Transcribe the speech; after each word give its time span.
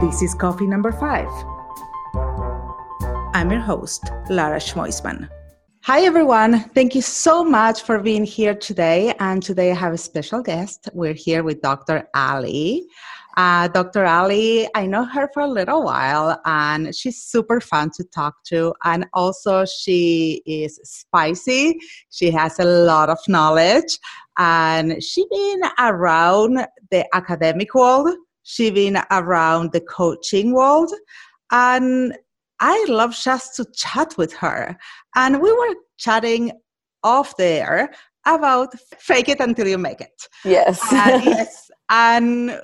This 0.00 0.22
is 0.22 0.34
coffee 0.34 0.66
number 0.66 0.92
five. 0.92 1.28
I'm 3.34 3.50
your 3.50 3.60
host, 3.60 4.10
Lara 4.30 4.58
Schmoisman. 4.58 5.28
Hi, 5.82 6.06
everyone. 6.06 6.60
Thank 6.70 6.94
you 6.94 7.02
so 7.02 7.44
much 7.44 7.82
for 7.82 7.98
being 7.98 8.24
here 8.24 8.54
today. 8.54 9.12
And 9.20 9.42
today 9.42 9.72
I 9.72 9.74
have 9.74 9.92
a 9.92 9.98
special 9.98 10.42
guest. 10.42 10.88
We're 10.94 11.12
here 11.12 11.42
with 11.42 11.60
Dr. 11.60 12.08
Ali. 12.14 12.86
Uh, 13.36 13.68
Dr. 13.68 14.06
Ali, 14.06 14.66
I 14.74 14.86
know 14.86 15.04
her 15.04 15.28
for 15.34 15.42
a 15.42 15.46
little 15.46 15.84
while, 15.84 16.40
and 16.46 16.96
she's 16.96 17.22
super 17.22 17.60
fun 17.60 17.90
to 17.96 18.04
talk 18.04 18.42
to. 18.44 18.72
And 18.84 19.06
also, 19.12 19.66
she 19.66 20.42
is 20.46 20.80
spicy. 20.82 21.78
She 22.08 22.30
has 22.30 22.58
a 22.58 22.64
lot 22.64 23.10
of 23.10 23.18
knowledge, 23.28 23.98
and 24.38 25.04
she's 25.04 25.26
been 25.26 25.60
around 25.78 26.66
the 26.90 27.04
academic 27.14 27.74
world. 27.74 28.08
She's 28.42 28.72
been 28.72 28.98
around 29.10 29.72
the 29.72 29.80
coaching 29.80 30.52
world, 30.54 30.92
and 31.50 32.16
I 32.60 32.84
love 32.88 33.16
just 33.16 33.56
to 33.56 33.66
chat 33.74 34.16
with 34.18 34.32
her. 34.34 34.76
And 35.16 35.40
we 35.40 35.50
were 35.52 35.74
chatting 35.98 36.52
off 37.02 37.36
there 37.36 37.90
about 38.26 38.78
fake 38.98 39.28
it 39.28 39.40
until 39.40 39.66
you 39.66 39.78
make 39.78 40.00
it. 40.00 40.28
Yes. 40.44 40.80
Uh, 40.92 41.20
yes. 41.24 41.70
And 41.88 42.60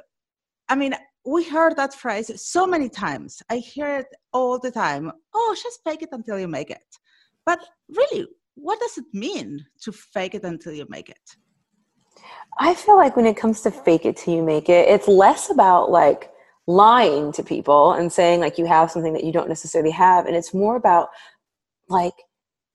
I 0.68 0.74
mean, 0.74 0.94
we 1.24 1.44
heard 1.44 1.76
that 1.76 1.94
phrase 1.94 2.30
so 2.40 2.66
many 2.66 2.88
times. 2.88 3.42
I 3.50 3.56
hear 3.56 3.96
it 3.98 4.06
all 4.32 4.58
the 4.58 4.70
time. 4.70 5.10
Oh, 5.34 5.56
just 5.60 5.80
fake 5.84 6.02
it 6.02 6.10
until 6.12 6.38
you 6.38 6.46
make 6.46 6.70
it. 6.70 6.86
But 7.44 7.60
really, 7.88 8.26
what 8.54 8.78
does 8.80 8.98
it 8.98 9.04
mean 9.12 9.64
to 9.82 9.92
fake 9.92 10.34
it 10.34 10.44
until 10.44 10.72
you 10.72 10.86
make 10.88 11.08
it? 11.08 11.36
I 12.58 12.74
feel 12.74 12.96
like 12.96 13.16
when 13.16 13.26
it 13.26 13.36
comes 13.36 13.60
to 13.62 13.70
fake 13.70 14.06
it 14.06 14.16
till 14.16 14.34
you 14.34 14.42
make 14.42 14.68
it, 14.68 14.88
it's 14.88 15.08
less 15.08 15.50
about 15.50 15.90
like 15.90 16.30
lying 16.66 17.32
to 17.32 17.42
people 17.42 17.92
and 17.92 18.12
saying 18.12 18.40
like 18.40 18.58
you 18.58 18.66
have 18.66 18.90
something 18.90 19.12
that 19.12 19.24
you 19.24 19.32
don't 19.32 19.48
necessarily 19.48 19.90
have. 19.90 20.26
And 20.26 20.34
it's 20.34 20.54
more 20.54 20.76
about 20.76 21.08
like 21.88 22.14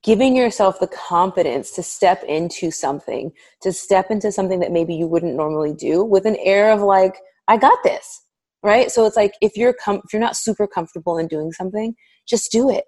giving 0.04 0.36
yourself 0.36 0.80
the 0.80 0.88
confidence 0.88 1.72
to 1.72 1.84
step 1.84 2.24
into 2.24 2.72
something, 2.72 3.32
to 3.62 3.72
step 3.72 4.10
into 4.10 4.32
something 4.32 4.60
that 4.60 4.72
maybe 4.72 4.96
you 4.96 5.08
wouldn't 5.08 5.36
normally 5.36 5.74
do 5.74 6.04
with 6.04 6.26
an 6.26 6.38
air 6.38 6.72
of 6.72 6.82
like, 6.82 7.18
I 7.48 7.58
got 7.58 7.84
this, 7.84 8.24
right? 8.64 8.90
So 8.92 9.06
it's 9.06 9.16
like 9.16 9.34
if 9.42 9.58
you're 9.58 9.74
com- 9.74 10.02
if 10.06 10.14
you're 10.14 10.22
not 10.22 10.38
super 10.38 10.68
comfortable 10.68 11.18
in 11.18 11.28
doing 11.28 11.52
something, 11.52 11.96
just 12.28 12.52
do 12.52 12.70
it. 12.70 12.86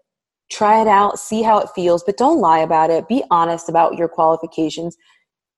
Try 0.52 0.82
it 0.82 0.88
out, 0.88 1.20
see 1.20 1.42
how 1.42 1.60
it 1.60 1.70
feels, 1.76 2.04
but 2.04 2.18
don't 2.18 2.40
lie 2.40 2.60
about 2.60 2.90
it. 2.90 3.08
Be 3.08 3.24
honest 3.32 3.70
about 3.70 3.98
your 3.98 4.08
qualifications. 4.08 4.96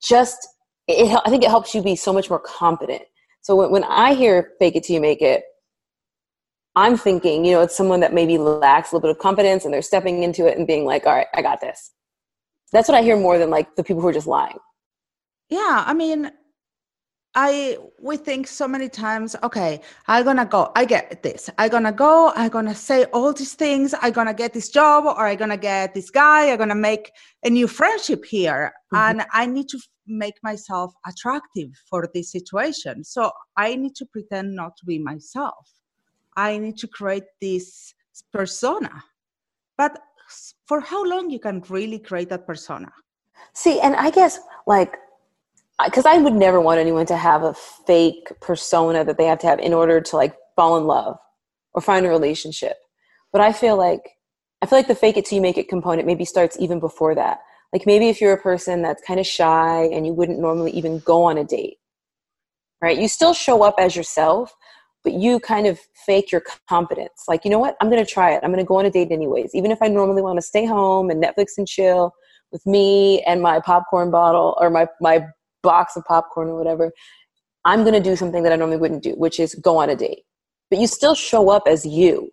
Just 0.02 0.48
it, 0.88 1.20
I 1.26 1.30
think 1.30 1.44
it 1.44 1.50
helps 1.50 1.74
you 1.74 1.82
be 1.82 1.96
so 1.96 2.14
much 2.14 2.30
more 2.30 2.40
confident. 2.40 3.04
So 3.42 3.56
when, 3.56 3.72
when 3.72 3.84
I 3.84 4.14
hear 4.14 4.52
"fake 4.60 4.76
it 4.76 4.84
till 4.84 4.96
you 4.96 5.02
make 5.02 5.22
it," 5.22 5.44
I'm 6.76 6.98
thinking, 6.98 7.46
you 7.46 7.54
know, 7.54 7.62
it's 7.62 7.76
someone 7.78 8.02
that 8.02 8.14
maybe 8.14 8.38
lacks 8.38 8.92
a 8.92 8.96
little 8.96 9.08
bit 9.08 9.16
of 9.16 9.22
confidence 9.22 9.66
and 9.66 9.74
they're 9.74 9.82
stepping 9.82 10.24
into 10.24 10.46
it 10.48 10.58
and 10.58 10.68
being 10.68 10.86
like, 10.86 11.06
"All 11.06 11.16
right, 11.16 11.28
I 11.34 11.42
got 11.42 11.62
this." 11.62 11.92
That's 12.72 12.88
what 12.90 12.98
I 12.98 13.04
hear 13.04 13.18
more 13.18 13.38
than 13.38 13.50
like 13.50 13.76
the 13.76 13.84
people 13.84 14.02
who 14.02 14.08
are 14.10 14.14
just 14.14 14.28
lying. 14.28 14.58
Yeah, 15.50 15.84
I 15.86 15.94
mean, 15.94 16.32
I 17.36 17.78
we 18.02 18.16
think 18.16 18.48
so 18.48 18.68
many 18.68 18.88
times, 18.88 19.36
okay, 19.44 19.82
I'm 20.08 20.24
gonna 20.24 20.46
go, 20.46 20.72
I 20.76 20.86
get 20.86 21.22
this. 21.22 21.50
I'm 21.58 21.70
gonna 21.70 21.92
go, 21.92 22.32
I'm 22.36 22.50
gonna 22.50 22.74
say 22.74 23.04
all 23.06 23.34
these 23.34 23.54
things, 23.54 23.94
I'm 24.02 24.14
gonna 24.14 24.34
get 24.34 24.54
this 24.54 24.70
job 24.70 25.06
or 25.06 25.28
I'm 25.28 25.38
gonna 25.38 25.58
get 25.58 25.94
this 25.94 26.10
guy, 26.10 26.50
I'm 26.50 26.58
gonna 26.58 26.76
make 26.76 27.12
a 27.44 27.50
new 27.50 27.68
friendship 27.68 28.24
here. 28.24 28.74
Mm-hmm. 28.94 29.20
And 29.20 29.28
I 29.34 29.46
need 29.48 29.68
to 29.70 29.80
make 30.08 30.36
myself 30.44 30.94
attractive 31.08 31.70
for 31.90 32.10
this 32.14 32.32
situation. 32.32 33.04
So 33.04 33.32
I 33.58 33.76
need 33.76 33.96
to 33.96 34.06
pretend 34.06 34.56
not 34.56 34.78
to 34.78 34.86
be 34.86 35.00
myself. 35.00 35.70
I 36.36 36.58
need 36.58 36.78
to 36.78 36.88
create 36.88 37.24
this 37.42 37.94
persona. 38.32 39.04
But 39.78 40.00
for 40.68 40.80
how 40.80 41.06
long 41.06 41.30
you 41.30 41.40
can 41.40 41.62
really 41.70 42.00
create 42.00 42.30
that 42.30 42.48
persona? 42.48 42.92
See, 43.54 43.80
and 43.80 43.96
I 43.96 44.10
guess 44.10 44.40
like 44.66 44.98
because 45.84 46.06
I 46.06 46.18
would 46.18 46.34
never 46.34 46.62
want 46.62 46.80
anyone 46.80 47.06
to 47.08 47.18
have 47.18 47.44
a 47.44 47.54
fake 47.54 48.32
persona 48.40 49.04
that 49.04 49.18
they 49.18 49.26
have 49.26 49.40
to 49.40 49.48
have 49.48 49.60
in 49.60 49.74
order 49.74 50.00
to 50.00 50.16
like 50.16 50.36
fall 50.56 50.78
in 50.78 50.86
love 50.86 51.18
or 51.74 51.82
find 51.82 52.06
a 52.06 52.10
relationship. 52.10 52.78
But 53.32 53.42
I 53.42 53.52
feel 53.52 53.76
like 53.78 54.02
I 54.62 54.68
feel 54.68 54.80
like 54.80 54.88
the 54.88 54.96
fake 54.96 55.18
it 55.18 55.26
till 55.26 55.36
you 55.36 55.42
make 55.42 55.58
it 55.58 55.68
component 55.68 56.08
maybe 56.08 56.26
starts 56.26 56.58
even 56.60 56.80
before 56.80 57.14
that. 57.16 57.40
Like 57.76 57.86
maybe 57.86 58.08
if 58.08 58.22
you're 58.22 58.32
a 58.32 58.42
person 58.42 58.82
that's 58.82 59.04
kind 59.06 59.20
of 59.20 59.28
shy 59.28 59.90
and 59.92 60.08
you 60.08 60.14
wouldn't 60.14 60.40
normally 60.40 60.72
even 60.72 61.00
go 61.00 61.24
on 61.24 61.38
a 61.38 61.44
date, 61.44 61.76
right? 62.82 62.98
You 62.98 63.10
still 63.10 63.34
show 63.34 63.64
up 63.64 63.76
as 63.78 63.98
yourself, 63.98 64.56
but 65.04 65.12
you 65.12 65.42
kind 65.42 65.68
of 65.68 65.78
fake 66.06 66.32
your 66.32 66.42
confidence. 66.70 67.26
Like, 67.28 67.44
you 67.44 67.52
know 67.52 67.60
what? 67.60 67.76
I'm 67.82 67.90
going 67.90 68.02
to 68.02 68.10
try 68.10 68.32
it. 68.32 68.40
I'm 68.44 68.52
going 68.54 68.64
to 68.64 68.66
go 68.66 68.78
on 68.78 68.86
a 68.86 68.90
date 68.90 69.12
anyways. 69.12 69.54
Even 69.54 69.72
if 69.72 69.80
I 69.82 69.90
normally 69.90 70.22
want 70.22 70.38
to 70.38 70.42
stay 70.42 70.66
home 70.66 71.10
and 71.10 71.22
Netflix 71.22 71.58
and 71.58 71.68
chill 71.68 72.14
with 72.54 72.66
me 72.66 73.22
and 73.24 73.42
my 73.42 73.60
popcorn 73.60 74.10
bottle 74.10 74.56
or 74.62 74.70
my, 74.70 74.88
my 75.02 75.26
box 75.62 75.98
of 75.98 76.06
popcorn 76.06 76.48
or 76.48 76.58
whatever, 76.58 76.94
I'm 77.66 77.82
going 77.82 77.94
to 77.94 78.00
do 78.00 78.16
something 78.16 78.44
that 78.44 78.54
I 78.54 78.56
normally 78.56 78.78
wouldn't 78.78 79.04
do, 79.04 79.16
which 79.18 79.38
is 79.38 79.54
go 79.54 79.80
on 79.80 79.90
a 79.90 79.98
date. 79.98 80.24
But 80.70 80.80
you 80.80 80.88
still 80.88 81.14
show 81.14 81.50
up 81.50 81.64
as 81.68 81.86
you. 81.86 82.30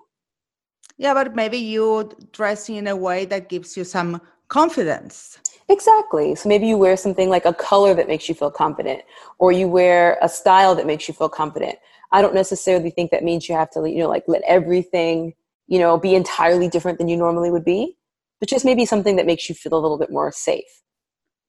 Yeah, 0.99 1.15
but 1.15 1.35
maybe 1.35 1.59
you 1.59 2.13
dress 2.31 2.69
in 2.69 2.87
a 2.87 2.95
way 2.95 3.25
that 3.25 3.49
gives 3.49 3.77
you 3.77 3.83
some 3.83 4.21
confidence. 4.53 5.39
Exactly. 5.71 6.35
So 6.35 6.47
maybe 6.47 6.67
you 6.67 6.77
wear 6.77 6.97
something 6.97 7.31
like 7.31 7.47
a 7.47 7.55
color 7.55 7.95
that 7.95 8.07
makes 8.07 8.29
you 8.29 8.35
feel 8.35 8.51
confident, 8.51 9.01
or 9.39 9.51
you 9.51 9.67
wear 9.67 10.19
a 10.21 10.29
style 10.29 10.75
that 10.75 10.87
makes 10.87 11.09
you 11.09 11.15
feel 11.15 11.31
confident. 11.31 11.77
I 12.13 12.21
don't 12.21 12.35
necessarily 12.35 12.91
think 12.91 13.11
that 13.11 13.25
means 13.25 13.49
you 13.49 13.55
have 13.55 13.71
to, 13.71 13.89
you 13.89 14.01
know, 14.01 14.11
like 14.11 14.25
let 14.27 14.43
everything, 14.47 15.33
you 15.69 15.79
know, 15.79 15.99
be 15.99 16.15
entirely 16.15 16.69
different 16.69 16.99
than 16.99 17.09
you 17.09 17.17
normally 17.17 17.51
would 17.51 17.65
be, 17.65 17.97
but 18.41 18.49
just 18.51 18.67
maybe 18.67 18.85
something 18.85 19.17
that 19.17 19.25
makes 19.25 19.49
you 19.49 19.55
feel 19.55 19.73
a 19.73 19.81
little 19.81 19.99
bit 19.99 20.11
more 20.11 20.31
safe. 20.31 20.83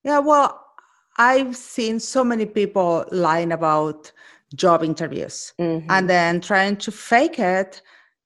Yeah, 0.06 0.20
well, 0.20 0.66
I've 1.18 1.58
seen 1.58 2.00
so 2.00 2.24
many 2.24 2.46
people 2.46 3.04
lying 3.12 3.52
about 3.52 4.14
job 4.56 4.82
interviews 4.82 5.54
mm-hmm. 5.60 5.92
and 5.92 6.10
then 6.10 6.40
trying 6.40 6.78
to 6.78 6.92
fake 6.92 7.38
it, 7.38 7.82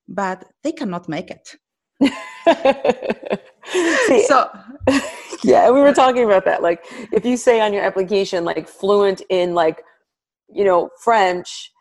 but 0.07 0.45
they 0.63 0.71
cannot 0.71 1.09
make 1.09 1.31
it. 1.31 1.55
See, 4.07 4.25
so 4.25 4.49
yeah, 5.43 5.69
we 5.71 5.81
were 5.81 5.93
talking 5.93 6.23
about 6.23 6.45
that. 6.45 6.61
Like 6.61 6.85
if 7.11 7.25
you 7.25 7.37
say 7.37 7.59
on 7.59 7.73
your 7.73 7.83
application 7.83 8.45
like 8.45 8.67
fluent 8.67 9.21
in 9.29 9.53
like 9.53 9.83
you 10.49 10.63
know 10.63 10.89
French 11.03 11.71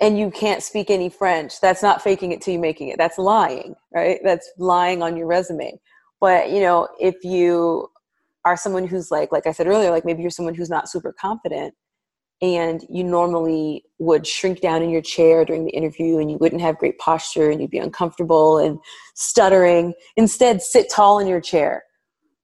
and 0.00 0.18
you 0.18 0.30
can't 0.30 0.62
speak 0.62 0.90
any 0.90 1.08
French, 1.08 1.60
that's 1.60 1.82
not 1.82 2.02
faking 2.02 2.32
it 2.32 2.40
till 2.40 2.54
you 2.54 2.60
making 2.60 2.88
it. 2.88 2.98
That's 2.98 3.18
lying, 3.18 3.74
right? 3.92 4.20
That's 4.22 4.48
lying 4.58 5.02
on 5.02 5.16
your 5.16 5.26
resume. 5.26 5.80
But 6.20 6.50
you 6.50 6.60
know, 6.60 6.88
if 7.00 7.16
you 7.24 7.88
are 8.44 8.56
someone 8.56 8.86
who's 8.86 9.10
like 9.10 9.30
like 9.32 9.46
i 9.46 9.52
said 9.52 9.66
earlier 9.66 9.90
like 9.90 10.04
maybe 10.04 10.22
you're 10.22 10.30
someone 10.30 10.54
who's 10.54 10.70
not 10.70 10.88
super 10.88 11.12
confident 11.12 11.74
and 12.40 12.84
you 12.88 13.02
normally 13.02 13.84
would 13.98 14.26
shrink 14.26 14.60
down 14.60 14.82
in 14.82 14.90
your 14.90 15.02
chair 15.02 15.44
during 15.44 15.64
the 15.64 15.72
interview 15.72 16.18
and 16.18 16.30
you 16.30 16.36
wouldn't 16.38 16.60
have 16.60 16.78
great 16.78 16.98
posture 16.98 17.50
and 17.50 17.60
you'd 17.60 17.70
be 17.70 17.78
uncomfortable 17.78 18.58
and 18.58 18.78
stuttering 19.14 19.92
instead 20.16 20.62
sit 20.62 20.88
tall 20.90 21.18
in 21.18 21.26
your 21.26 21.40
chair 21.40 21.82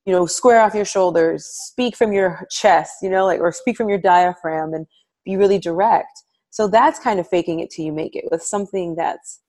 you 0.04 0.12
know 0.12 0.26
square 0.26 0.60
off 0.60 0.74
your 0.74 0.84
shoulders 0.84 1.44
speak 1.46 1.96
from 1.96 2.12
your 2.12 2.46
chest 2.50 2.94
you 3.02 3.10
know 3.10 3.24
like 3.24 3.40
or 3.40 3.52
speak 3.52 3.76
from 3.76 3.88
your 3.88 3.98
diaphragm 3.98 4.74
and 4.74 4.86
be 5.24 5.36
really 5.36 5.58
direct 5.58 6.22
so 6.50 6.66
that's 6.68 6.98
kind 6.98 7.20
of 7.20 7.28
faking 7.28 7.60
it 7.60 7.70
till 7.70 7.84
you 7.84 7.92
make 7.92 8.16
it 8.16 8.24
with 8.30 8.42
something 8.42 8.96
that's 8.96 9.40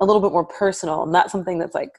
a 0.00 0.04
little 0.06 0.22
bit 0.22 0.32
more 0.32 0.46
personal 0.46 1.04
not 1.04 1.30
something 1.30 1.58
that's 1.58 1.74
like 1.74 1.90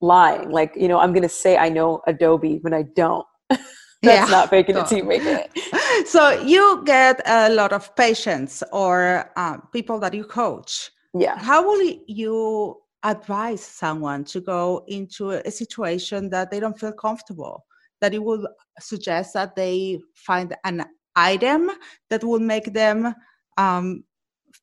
lying. 0.00 0.50
Like, 0.50 0.74
you 0.76 0.88
know, 0.88 0.98
I'm 0.98 1.12
going 1.12 1.22
to 1.22 1.28
say 1.28 1.56
I 1.56 1.68
know 1.68 2.02
Adobe 2.06 2.58
when 2.62 2.74
I 2.74 2.82
don't. 2.82 3.26
That's 4.02 4.30
yeah. 4.30 4.36
not 4.36 4.50
faking 4.50 4.76
it 4.76 4.86
till 4.86 4.98
you 4.98 5.04
make 5.04 5.22
it. 5.24 5.50
So 6.06 6.30
you 6.42 6.82
get 6.84 7.20
a 7.26 7.50
lot 7.50 7.72
of 7.72 7.94
patients 7.96 8.62
or 8.72 9.32
uh, 9.36 9.58
people 9.72 9.98
that 9.98 10.14
you 10.14 10.24
coach. 10.24 10.90
Yeah. 11.12 11.36
How 11.36 11.66
will 11.66 11.92
you 12.06 12.76
advise 13.02 13.62
someone 13.62 14.24
to 14.24 14.40
go 14.40 14.84
into 14.86 15.30
a 15.30 15.50
situation 15.50 16.30
that 16.30 16.50
they 16.50 16.60
don't 16.60 16.78
feel 16.78 16.92
comfortable? 16.92 17.64
That 18.00 18.12
you 18.12 18.22
would 18.22 18.46
suggest 18.78 19.34
that 19.34 19.56
they 19.56 20.00
find 20.14 20.54
an 20.64 20.84
item 21.16 21.70
that 22.10 22.22
will 22.22 22.38
make 22.38 22.72
them 22.72 23.12
um, 23.56 24.04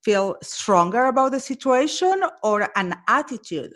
feel 0.03 0.37
stronger 0.41 1.05
about 1.05 1.31
the 1.33 1.39
situation 1.39 2.23
or 2.43 2.69
an 2.75 2.95
attitude 3.07 3.73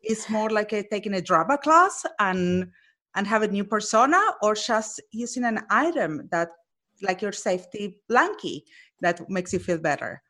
It's 0.00 0.30
more 0.30 0.50
like 0.50 0.72
a, 0.72 0.82
taking 0.84 1.14
a 1.14 1.20
drama 1.20 1.58
class 1.58 2.06
and 2.18 2.70
and 3.16 3.26
have 3.26 3.42
a 3.42 3.48
new 3.48 3.64
persona 3.64 4.20
or 4.42 4.54
just 4.54 5.02
using 5.10 5.44
an 5.44 5.60
item 5.70 6.28
that 6.30 6.50
like 7.02 7.20
your 7.20 7.32
safety 7.32 8.00
blankie 8.10 8.62
that 9.00 9.28
makes 9.28 9.52
you 9.52 9.58
feel 9.58 9.78
better? 9.78 10.22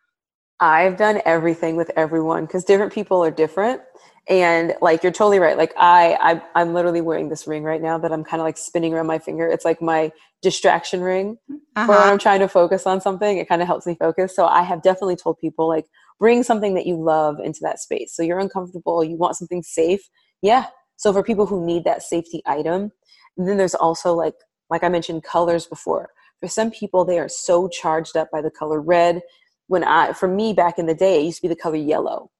I've 0.60 0.96
done 0.96 1.20
everything 1.26 1.76
with 1.76 1.90
everyone 1.96 2.46
because 2.46 2.64
different 2.64 2.92
people 2.92 3.22
are 3.22 3.30
different. 3.30 3.82
And 4.28 4.74
like 4.80 5.02
you're 5.02 5.12
totally 5.12 5.38
right. 5.38 5.56
Like 5.56 5.72
I, 5.76 6.16
I 6.20 6.60
i'm 6.60 6.74
literally 6.74 7.00
wearing 7.00 7.28
this 7.28 7.46
ring 7.46 7.62
right 7.62 7.80
now 7.80 7.96
that 7.98 8.10
i'm 8.10 8.24
kind 8.24 8.40
of 8.40 8.44
like 8.44 8.56
spinning 8.56 8.94
around 8.94 9.06
my 9.06 9.18
finger. 9.18 9.46
It's 9.46 9.64
like 9.64 9.82
my 9.82 10.10
distraction 10.42 11.00
ring 11.00 11.38
uh-huh. 11.50 11.86
when 11.86 11.98
i'm 11.98 12.18
trying 12.18 12.40
to 12.40 12.48
focus 12.48 12.86
on 12.86 13.00
something. 13.00 13.38
It 13.38 13.48
kind 13.48 13.62
of 13.62 13.68
helps 13.68 13.86
me 13.86 13.96
focus. 13.98 14.34
So 14.34 14.46
i 14.46 14.62
have 14.62 14.82
definitely 14.82 15.16
told 15.16 15.38
people 15.38 15.68
like 15.68 15.86
bring 16.18 16.42
something 16.42 16.74
that 16.74 16.86
you 16.86 16.96
love 16.96 17.36
into 17.44 17.60
that 17.62 17.78
space. 17.78 18.14
So 18.16 18.22
you're 18.22 18.38
uncomfortable 18.38 19.04
you 19.04 19.16
want 19.16 19.36
something 19.36 19.62
safe 19.62 20.08
yeah 20.42 20.66
so 20.96 21.12
for 21.12 21.22
people 21.22 21.46
who 21.46 21.64
need 21.64 21.84
that 21.84 22.02
safety 22.02 22.42
item 22.46 22.92
then 23.36 23.56
there's 23.56 23.74
also 23.74 24.14
like 24.14 24.34
like 24.70 24.82
i 24.82 24.88
mentioned 24.88 25.22
colors 25.22 25.66
before 25.66 26.08
for 26.40 26.48
some 26.48 26.70
people 26.70 27.04
they 27.04 27.18
are 27.18 27.28
so 27.28 27.68
charged 27.68 28.16
up 28.16 28.30
by 28.30 28.40
the 28.40 28.50
color 28.50 28.80
red 28.80 29.20
when 29.68 29.84
i 29.84 30.12
for 30.12 30.28
me 30.28 30.52
back 30.52 30.78
in 30.78 30.86
the 30.86 30.94
day 30.94 31.20
it 31.20 31.24
used 31.24 31.38
to 31.38 31.42
be 31.42 31.48
the 31.48 31.60
color 31.60 31.76
yellow 31.76 32.30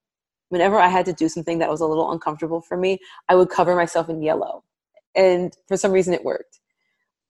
whenever 0.49 0.79
I 0.79 0.89
had 0.89 1.07
to 1.07 1.13
do 1.13 1.29
something 1.29 1.59
that 1.59 1.69
was 1.69 1.81
a 1.81 1.87
little 1.87 2.13
uncomfortable 2.13 2.61
for 2.61 2.77
me, 2.77 2.99
I 3.29 3.35
would 3.35 3.51
cover 3.51 3.75
myself 3.75 4.09
in 4.09 4.23
yellow. 4.23 4.63
And 5.15 5.57
for 5.67 5.77
some 5.77 5.93
reason 5.93 6.15
it 6.15 6.25
worked. 6.25 6.61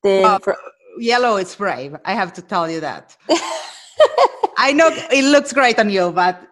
Then 0.02 0.22
well, 0.22 0.38
for 0.40 0.56
yellow 0.98 1.36
is 1.36 1.54
brave. 1.54 1.96
I 2.04 2.14
have 2.14 2.32
to 2.34 2.42
tell 2.42 2.70
you 2.70 2.80
that. 2.80 3.16
I 4.58 4.72
know 4.72 4.90
it 4.90 5.24
looks 5.24 5.52
great 5.52 5.78
on 5.78 5.90
you, 5.90 6.12
but 6.12 6.42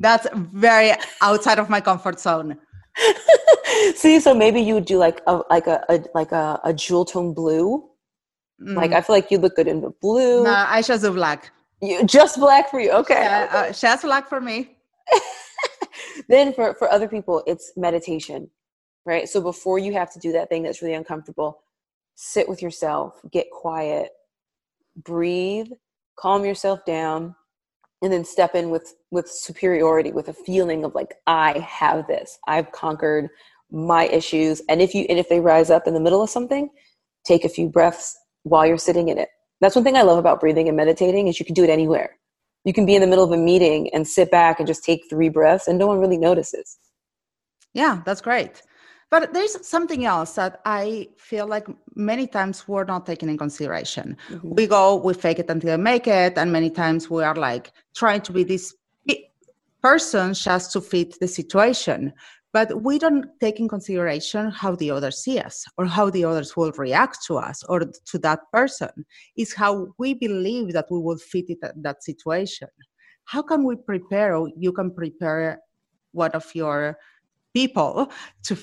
that's 0.00 0.26
very 0.34 0.92
outside 1.20 1.58
of 1.58 1.68
my 1.68 1.80
comfort 1.80 2.20
zone. 2.20 2.58
See, 3.94 4.20
so 4.20 4.34
maybe 4.34 4.60
you 4.60 4.74
would 4.74 4.84
do 4.84 4.98
like 4.98 5.20
a 5.26 5.42
like 5.50 5.66
a, 5.66 5.84
a 5.88 6.04
like 6.14 6.32
a, 6.32 6.60
a 6.64 6.72
jewel 6.72 7.04
tone 7.04 7.34
blue. 7.34 7.88
Mm. 8.60 8.76
Like 8.76 8.92
I 8.92 9.00
feel 9.00 9.16
like 9.16 9.30
you 9.30 9.38
look 9.38 9.56
good 9.56 9.68
in 9.68 9.80
the 9.80 9.90
blue. 9.90 10.44
No, 10.44 10.64
I 10.68 10.82
just 10.82 11.02
do 11.02 11.12
black. 11.12 11.50
You 11.80 12.04
just 12.04 12.38
black 12.38 12.70
for 12.70 12.80
you, 12.80 12.92
okay? 12.92 13.22
Yeah, 13.22 13.48
uh, 13.50 13.72
just 13.72 14.04
black 14.04 14.28
for 14.28 14.40
me 14.40 14.76
then 16.28 16.52
for, 16.52 16.74
for 16.74 16.90
other 16.90 17.08
people, 17.08 17.42
it's 17.46 17.72
meditation, 17.76 18.50
right? 19.04 19.28
So 19.28 19.40
before 19.40 19.78
you 19.78 19.92
have 19.92 20.12
to 20.12 20.18
do 20.18 20.32
that 20.32 20.48
thing 20.48 20.62
that's 20.62 20.82
really 20.82 20.94
uncomfortable, 20.94 21.62
sit 22.14 22.48
with 22.48 22.62
yourself, 22.62 23.20
get 23.30 23.50
quiet, 23.50 24.10
breathe, 24.96 25.68
calm 26.16 26.44
yourself 26.44 26.84
down, 26.84 27.34
and 28.02 28.12
then 28.12 28.24
step 28.24 28.54
in 28.54 28.70
with 28.70 28.94
with 29.10 29.28
superiority, 29.28 30.12
with 30.12 30.28
a 30.28 30.32
feeling 30.32 30.84
of 30.84 30.94
like, 30.94 31.14
I 31.26 31.58
have 31.60 32.06
this. 32.06 32.38
I've 32.46 32.72
conquered 32.72 33.28
my 33.70 34.06
issues. 34.08 34.60
And 34.68 34.82
if 34.82 34.94
you 34.94 35.06
and 35.08 35.18
if 35.18 35.28
they 35.28 35.40
rise 35.40 35.70
up 35.70 35.86
in 35.86 35.94
the 35.94 36.00
middle 36.00 36.22
of 36.22 36.30
something, 36.30 36.68
take 37.24 37.44
a 37.44 37.48
few 37.48 37.68
breaths 37.68 38.18
while 38.42 38.66
you're 38.66 38.78
sitting 38.78 39.08
in 39.08 39.18
it. 39.18 39.28
That's 39.60 39.76
one 39.76 39.84
thing 39.84 39.96
I 39.96 40.02
love 40.02 40.18
about 40.18 40.40
breathing 40.40 40.68
and 40.68 40.76
meditating 40.76 41.28
is 41.28 41.38
you 41.38 41.46
can 41.46 41.54
do 41.54 41.64
it 41.64 41.70
anywhere 41.70 42.18
you 42.64 42.72
can 42.72 42.86
be 42.86 42.94
in 42.94 43.00
the 43.00 43.06
middle 43.06 43.24
of 43.24 43.32
a 43.32 43.36
meeting 43.36 43.90
and 43.92 44.06
sit 44.06 44.30
back 44.30 44.58
and 44.58 44.66
just 44.66 44.84
take 44.84 45.02
three 45.08 45.28
breaths 45.28 45.68
and 45.68 45.78
no 45.78 45.86
one 45.86 45.98
really 45.98 46.18
notices 46.18 46.78
yeah 47.74 48.02
that's 48.04 48.20
great 48.20 48.62
but 49.12 49.32
there's 49.34 49.56
something 49.74 50.02
else 50.14 50.30
that 50.40 50.60
i 50.64 51.06
feel 51.18 51.46
like 51.46 51.66
many 51.94 52.26
times 52.26 52.66
we're 52.66 52.90
not 52.94 53.04
taking 53.06 53.28
in 53.28 53.38
consideration. 53.38 54.16
Mm-hmm. 54.30 54.54
we 54.56 54.66
go 54.66 54.96
we 54.96 55.12
fake 55.14 55.38
it 55.38 55.50
until 55.50 55.76
we 55.76 55.82
make 55.82 56.06
it 56.06 56.38
and 56.38 56.50
many 56.50 56.70
times 56.70 57.10
we 57.10 57.22
are 57.22 57.38
like 57.48 57.72
trying 57.94 58.22
to 58.22 58.32
be 58.32 58.44
this 58.44 58.74
person 59.82 60.32
just 60.32 60.72
to 60.72 60.80
fit 60.80 61.18
the 61.20 61.28
situation. 61.28 62.12
But 62.52 62.82
we 62.82 62.98
don't 62.98 63.26
take 63.40 63.60
in 63.60 63.68
consideration 63.68 64.50
how 64.50 64.76
the 64.76 64.90
others 64.90 65.18
see 65.18 65.38
us 65.38 65.64
or 65.78 65.86
how 65.86 66.10
the 66.10 66.24
others 66.24 66.54
will 66.56 66.72
react 66.72 67.24
to 67.26 67.38
us 67.38 67.64
or 67.64 67.80
to 67.80 68.18
that 68.18 68.40
person. 68.52 68.90
Is 69.36 69.54
how 69.54 69.88
we 69.98 70.14
believe 70.14 70.72
that 70.74 70.86
we 70.90 70.98
will 70.98 71.16
fit 71.16 71.46
it 71.48 71.58
that 71.76 72.04
situation. 72.04 72.68
How 73.24 73.42
can 73.42 73.64
we 73.64 73.76
prepare 73.76 74.36
or 74.36 74.50
you 74.56 74.72
can 74.72 74.94
prepare 74.94 75.60
one 76.12 76.32
of 76.32 76.44
your 76.54 76.98
people 77.54 78.12
to 78.44 78.56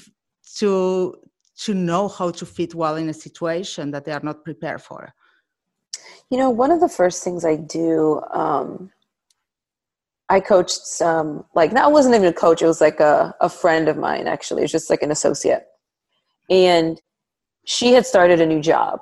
to 0.58 1.16
to 1.58 1.74
know 1.74 2.08
how 2.08 2.32
to 2.32 2.46
fit 2.46 2.74
well 2.74 2.96
in 2.96 3.10
a 3.10 3.14
situation 3.14 3.92
that 3.92 4.06
they 4.06 4.12
are 4.12 4.22
not 4.24 4.44
prepared 4.44 4.82
for 4.82 5.14
you 6.30 6.38
know 6.38 6.50
one 6.50 6.72
of 6.72 6.80
the 6.80 6.90
first 6.90 7.24
things 7.24 7.46
i 7.46 7.56
do 7.56 8.22
um, 8.32 8.92
I 10.30 10.40
coached 10.40 10.86
some, 10.86 11.44
like, 11.56 11.72
that 11.72 11.92
wasn't 11.92 12.14
even 12.14 12.28
a 12.28 12.34
coach, 12.34 12.62
it 12.62 12.68
was 12.68 12.82
like 12.82 13.00
a, 13.00 13.34
a 13.42 13.50
friend 13.50 13.90
of 13.90 13.98
mine, 13.98 14.28
actually. 14.28 14.62
It 14.62 14.66
was 14.66 14.72
just 14.72 14.90
like 14.90 15.02
an 15.02 15.10
associate. 15.10 15.66
And 16.52 17.02
she 17.66 17.94
had 17.94 18.06
started 18.06 18.40
a 18.40 18.46
new 18.46 18.62
job. 18.62 19.00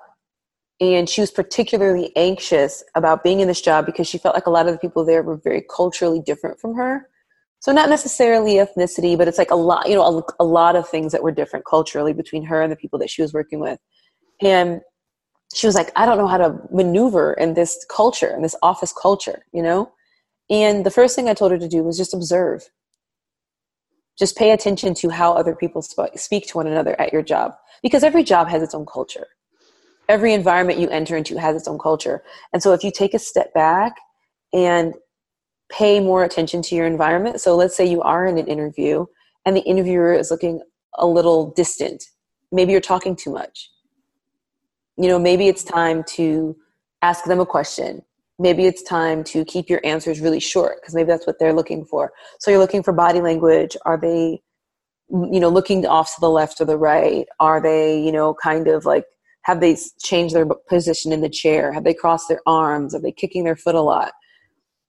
And 0.80 1.10
she 1.10 1.22
was 1.22 1.32
particularly 1.32 2.16
anxious 2.16 2.84
about 2.96 3.24
being 3.24 3.42
in 3.42 3.48
this 3.48 3.62
job 3.62 3.86
because 3.86 4.08
she 4.08 4.18
felt 4.18 4.36
like 4.36 4.46
a 4.46 4.52
lot 4.52 4.68
of 4.68 4.74
the 4.74 4.80
people 4.80 5.04
there 5.04 5.24
were 5.24 5.36
very 5.36 5.66
culturally 5.70 6.22
different 6.22 6.60
from 6.60 6.76
her. 6.76 7.10
So, 7.60 7.72
not 7.72 7.90
necessarily 7.90 8.56
ethnicity, 8.56 9.18
but 9.18 9.28
it's 9.28 9.38
like 9.38 9.52
a 9.52 9.56
lot, 9.56 9.90
you 9.90 9.96
know, 9.96 10.20
a, 10.20 10.44
a 10.44 10.46
lot 10.46 10.76
of 10.76 10.88
things 10.88 11.12
that 11.12 11.24
were 11.24 11.32
different 11.32 11.66
culturally 11.66 12.14
between 12.14 12.46
her 12.46 12.62
and 12.62 12.72
the 12.72 12.76
people 12.76 13.00
that 13.00 13.10
she 13.10 13.22
was 13.22 13.34
working 13.34 13.60
with. 13.60 13.80
And 14.42 14.82
she 15.54 15.66
was 15.66 15.76
like, 15.76 15.92
I 15.96 16.06
don't 16.06 16.18
know 16.18 16.28
how 16.28 16.38
to 16.38 16.60
maneuver 16.72 17.34
in 17.34 17.54
this 17.54 17.86
culture, 17.90 18.34
in 18.36 18.42
this 18.42 18.56
office 18.62 18.94
culture, 18.94 19.44
you 19.54 19.64
know? 19.64 19.92
And 20.50 20.86
the 20.86 20.92
first 20.92 21.16
thing 21.16 21.28
I 21.28 21.34
told 21.34 21.52
her 21.52 21.58
to 21.58 21.68
do 21.68 21.84
was 21.84 21.98
just 21.98 22.14
observe. 22.14 22.70
Just 24.18 24.38
pay 24.38 24.52
attention 24.52 24.94
to 24.96 25.10
how 25.10 25.34
other 25.34 25.56
people 25.56 25.82
sp- 25.82 26.16
speak 26.16 26.48
to 26.48 26.58
one 26.58 26.68
another 26.68 27.00
at 27.00 27.14
your 27.14 27.22
job. 27.22 27.54
Because 27.82 28.04
every 28.04 28.24
job 28.24 28.48
has 28.48 28.64
its 28.64 28.74
own 28.74 28.86
culture. 28.86 29.28
Every 30.10 30.34
environment 30.34 30.80
you 30.80 30.90
enter 30.90 31.18
into 31.18 31.40
has 31.40 31.56
its 31.56 31.68
own 31.68 31.78
culture. 31.78 32.24
And 32.54 32.64
so 32.64 32.74
if 32.74 32.84
you 32.84 32.92
take 32.92 33.14
a 33.14 33.20
step 33.20 33.54
back 33.54 33.94
and 34.54 34.96
pay 35.70 36.00
more 36.00 36.24
attention 36.24 36.62
to 36.64 36.76
your 36.76 36.86
environment, 36.86 37.42
so 37.42 37.56
let's 37.56 37.76
say 37.76 37.86
you 37.86 38.02
are 38.02 38.26
in 38.26 38.38
an 38.38 38.48
interview 38.48 39.06
and 39.46 39.56
the 39.56 39.62
interviewer 39.62 40.14
is 40.14 40.32
looking 40.32 40.62
a 40.96 41.08
little 41.08 41.52
distant. 41.52 42.04
Maybe 42.52 42.72
you're 42.72 42.82
talking 42.82 43.16
too 43.16 43.32
much. 43.32 43.70
You 44.98 45.08
know, 45.08 45.20
maybe 45.20 45.48
it's 45.48 45.64
time 45.64 46.04
to 46.16 46.56
ask 47.02 47.26
them 47.26 47.40
a 47.40 47.46
question. 47.46 48.02
Maybe 48.40 48.66
it's 48.66 48.84
time 48.84 49.24
to 49.26 49.46
keep 49.46 49.70
your 49.70 49.82
answers 49.84 50.20
really 50.20 50.40
short 50.40 50.82
because 50.82 50.94
maybe 50.94 51.08
that's 51.08 51.26
what 51.26 51.40
they're 51.40 51.54
looking 51.54 51.86
for. 51.86 52.12
So 52.40 52.52
you're 52.52 52.60
looking 52.60 52.84
for 52.84 52.94
body 52.94 53.22
language. 53.22 53.76
Are 53.86 53.98
they 53.98 54.42
you 55.10 55.40
know 55.40 55.50
looking 55.50 55.86
off 55.86 56.14
to 56.16 56.22
the 56.22 56.30
left 56.30 56.60
or 56.60 56.66
the 56.66 56.78
right? 56.78 57.28
Are 57.40 57.62
they 57.62 58.00
you 58.00 58.12
know 58.12 58.34
kind 58.34 58.68
of 58.68 58.86
like 58.86 59.06
have 59.44 59.62
they 59.62 59.78
changed 60.02 60.36
their 60.36 60.46
position 60.46 61.12
in 61.12 61.22
the 61.22 61.30
chair? 61.30 61.72
Have 61.72 61.84
they 61.84 61.94
crossed 61.94 62.28
their 62.28 62.42
arms? 62.46 62.94
Are 62.94 63.02
they 63.02 63.12
kicking 63.12 63.44
their 63.44 63.56
foot 63.56 63.76
a 63.76 63.82
lot 63.82 64.12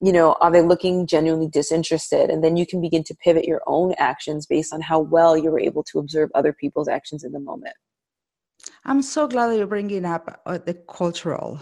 you 0.00 0.12
know 0.12 0.36
are 0.40 0.50
they 0.50 0.62
looking 0.62 1.06
genuinely 1.06 1.48
disinterested? 1.48 2.30
And 2.30 2.42
then 2.42 2.56
you 2.56 2.66
can 2.66 2.80
begin 2.80 3.04
to 3.04 3.14
pivot 3.14 3.44
your 3.44 3.62
own 3.66 3.94
actions 3.98 4.46
based 4.46 4.72
on 4.72 4.80
how 4.80 5.00
well 5.00 5.36
you 5.36 5.50
were 5.50 5.60
able 5.60 5.82
to 5.84 5.98
observe 5.98 6.30
other 6.34 6.52
people's 6.52 6.88
actions 6.88 7.24
in 7.24 7.32
the 7.32 7.40
moment. 7.40 7.74
I'm 8.84 9.02
so 9.02 9.26
glad 9.26 9.56
you're 9.56 9.66
bringing 9.66 10.04
up 10.04 10.40
uh, 10.46 10.58
the 10.58 10.74
cultural 10.74 11.60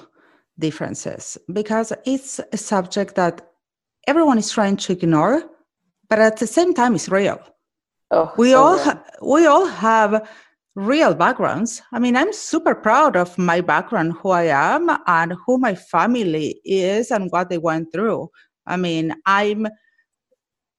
differences 0.58 1.36
because 1.52 1.92
it's 2.04 2.40
a 2.52 2.56
subject 2.56 3.14
that 3.16 3.50
everyone 4.06 4.38
is 4.38 4.50
trying 4.50 4.76
to 4.76 4.92
ignore, 4.92 5.42
but 6.08 6.18
at 6.18 6.38
the 6.38 6.46
same 6.46 6.72
time, 6.72 6.94
it's 6.94 7.08
real. 7.08 7.40
Oh, 8.10 8.32
we 8.38 8.50
so 8.50 8.62
all 8.62 8.78
ha- 8.78 9.02
we 9.22 9.46
all 9.46 9.66
have 9.66 10.28
real 10.76 11.14
backgrounds. 11.14 11.82
I 11.92 11.98
mean, 11.98 12.14
I'm 12.16 12.32
super 12.32 12.74
proud 12.74 13.16
of 13.16 13.36
my 13.36 13.60
background, 13.60 14.12
who 14.20 14.30
I 14.30 14.44
am, 14.44 14.88
and 15.08 15.34
who 15.44 15.58
my 15.58 15.74
family 15.74 16.60
is, 16.64 17.10
and 17.10 17.30
what 17.32 17.50
they 17.50 17.58
went 17.58 17.92
through. 17.92 18.28
I 18.66 18.76
mean, 18.76 19.12
I'm 19.26 19.66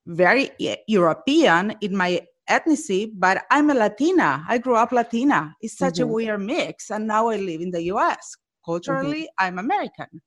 very 0.06 0.52
European 0.88 1.76
in 1.82 1.98
my 1.98 2.22
ethnicity, 2.50 3.12
but 3.14 3.44
I'm 3.52 3.70
a 3.70 3.74
Latina. 3.74 4.46
I 4.48 4.58
grew 4.58 4.76
up 4.76 4.94
Latina. 4.94 5.54
It's 5.60 5.78
such 5.78 5.96
mm-hmm. 5.96 6.04
a 6.04 6.14
weird 6.14 6.42
mix, 6.42 6.90
and 6.90 7.06
now 7.06 7.28
I 7.28 7.36
live 7.36 7.60
in 7.60 7.72
the 7.72 7.84
U.S 7.84 8.38
culturally 8.68 9.24
mm-hmm. 9.24 9.46
i'm 9.46 9.58
american 9.66 10.22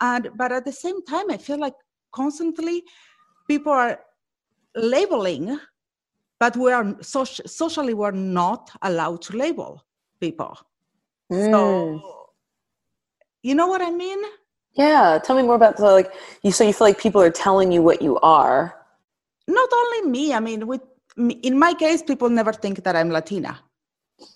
and 0.00 0.28
but 0.36 0.52
at 0.58 0.64
the 0.64 0.76
same 0.84 1.00
time 1.12 1.30
i 1.30 1.38
feel 1.46 1.60
like 1.66 1.78
constantly 2.20 2.82
people 3.48 3.72
are 3.72 3.98
labeling 4.74 5.58
but 6.40 6.56
we 6.56 6.72
are 6.72 6.96
so, 7.02 7.22
socially 7.24 7.94
we're 7.94 8.10
not 8.10 8.70
allowed 8.82 9.22
to 9.22 9.36
label 9.36 9.84
people 10.20 10.58
mm. 11.32 11.50
so 11.50 12.02
you 13.42 13.54
know 13.54 13.68
what 13.68 13.82
i 13.82 13.90
mean 13.90 14.18
yeah 14.72 15.18
tell 15.22 15.36
me 15.36 15.42
more 15.42 15.54
about 15.54 15.76
the 15.76 15.84
like 15.84 16.12
you 16.42 16.50
so 16.50 16.64
you 16.64 16.72
feel 16.72 16.88
like 16.88 16.98
people 16.98 17.20
are 17.20 17.30
telling 17.30 17.70
you 17.70 17.82
what 17.82 18.02
you 18.02 18.18
are 18.20 18.74
not 19.46 19.68
only 19.72 20.10
me 20.10 20.34
i 20.34 20.40
mean 20.40 20.66
with 20.66 20.82
in 21.42 21.58
my 21.58 21.74
case 21.74 22.02
people 22.02 22.28
never 22.28 22.52
think 22.52 22.82
that 22.82 22.96
i'm 22.96 23.10
latina 23.10 23.60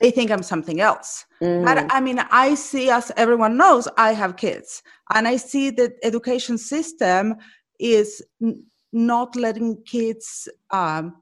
they 0.00 0.10
think 0.10 0.30
I'm 0.30 0.42
something 0.42 0.80
else. 0.80 1.24
Mm. 1.42 1.64
But 1.64 1.86
I 1.90 2.00
mean, 2.00 2.18
I 2.30 2.54
see, 2.54 2.90
as 2.90 3.12
everyone 3.16 3.56
knows, 3.56 3.88
I 3.96 4.12
have 4.12 4.36
kids, 4.36 4.82
and 5.14 5.28
I 5.28 5.36
see 5.36 5.70
that 5.70 5.92
education 6.02 6.58
system 6.58 7.36
is 7.78 8.22
n- 8.42 8.64
not 8.92 9.36
letting 9.36 9.82
kids 9.84 10.48
um, 10.70 11.16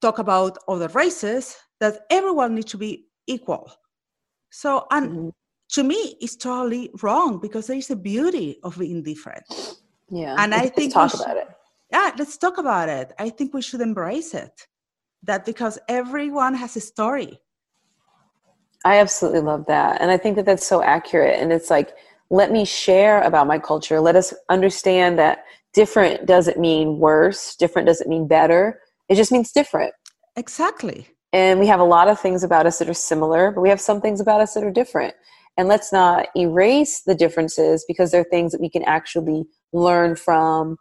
talk 0.00 0.18
about 0.18 0.58
other 0.68 0.88
races. 0.88 1.56
That 1.80 2.00
everyone 2.10 2.54
needs 2.54 2.70
to 2.72 2.76
be 2.76 3.06
equal. 3.26 3.72
So, 4.50 4.86
and 4.90 5.08
mm-hmm. 5.08 5.28
to 5.70 5.82
me, 5.82 6.16
it's 6.20 6.36
totally 6.36 6.90
wrong 7.02 7.38
because 7.40 7.68
there 7.68 7.78
is 7.78 7.90
a 7.90 7.96
beauty 7.96 8.58
of 8.62 8.78
being 8.78 9.02
different. 9.02 9.44
Yeah, 10.10 10.36
and 10.38 10.54
I 10.54 10.68
think 10.68 10.92
talk 10.92 11.14
about 11.14 11.36
it. 11.36 11.48
yeah 11.92 12.12
let's 12.18 12.36
talk 12.36 12.58
about 12.58 12.88
it 12.88 13.12
i 13.18 13.28
think 13.28 13.52
we 13.52 13.62
should 13.62 13.80
embrace 13.80 14.34
it 14.34 14.66
that 15.22 15.44
because 15.44 15.78
everyone 15.88 16.54
has 16.54 16.76
a 16.76 16.80
story 16.80 17.38
i 18.84 18.98
absolutely 18.98 19.40
love 19.40 19.64
that 19.66 20.00
and 20.00 20.10
i 20.10 20.16
think 20.16 20.36
that 20.36 20.46
that's 20.46 20.66
so 20.66 20.82
accurate 20.82 21.38
and 21.38 21.52
it's 21.52 21.70
like 21.70 21.90
let 22.30 22.52
me 22.52 22.64
share 22.64 23.22
about 23.22 23.46
my 23.46 23.58
culture 23.58 24.00
let 24.00 24.16
us 24.16 24.32
understand 24.48 25.18
that 25.18 25.44
different 25.72 26.26
doesn't 26.26 26.58
mean 26.58 26.98
worse 26.98 27.56
different 27.56 27.86
doesn't 27.86 28.08
mean 28.08 28.26
better 28.26 28.80
it 29.10 29.16
just 29.16 29.30
means 29.30 29.52
different. 29.52 29.92
Exactly. 30.36 31.06
And 31.32 31.60
we 31.60 31.66
have 31.66 31.80
a 31.80 31.84
lot 31.84 32.08
of 32.08 32.18
things 32.18 32.42
about 32.42 32.64
us 32.64 32.78
that 32.78 32.88
are 32.88 32.94
similar 32.94 33.50
but 33.50 33.60
we 33.60 33.68
have 33.68 33.80
some 33.80 34.00
things 34.00 34.20
about 34.20 34.40
us 34.40 34.54
that 34.54 34.64
are 34.64 34.70
different. 34.70 35.14
And 35.58 35.68
let's 35.68 35.92
not 35.92 36.28
erase 36.34 37.02
the 37.02 37.14
differences 37.14 37.84
because 37.86 38.10
they're 38.10 38.24
things 38.24 38.52
that 38.52 38.60
we 38.60 38.70
can 38.70 38.84
actually 38.84 39.44
learn 39.74 40.16
from. 40.16 40.78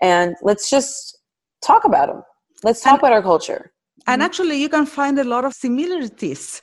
And 0.00 0.36
let's 0.42 0.70
just 0.70 1.18
talk 1.62 1.84
about 1.84 2.08
them 2.08 2.22
let's 2.62 2.80
talk 2.80 2.94
and, 2.94 3.00
about 3.00 3.12
our 3.12 3.22
culture. 3.22 3.72
and 4.06 4.20
mm-hmm. 4.20 4.26
actually 4.26 4.60
you 4.60 4.68
can 4.68 4.86
find 4.86 5.18
a 5.18 5.24
lot 5.24 5.44
of 5.44 5.52
similarities 5.52 6.62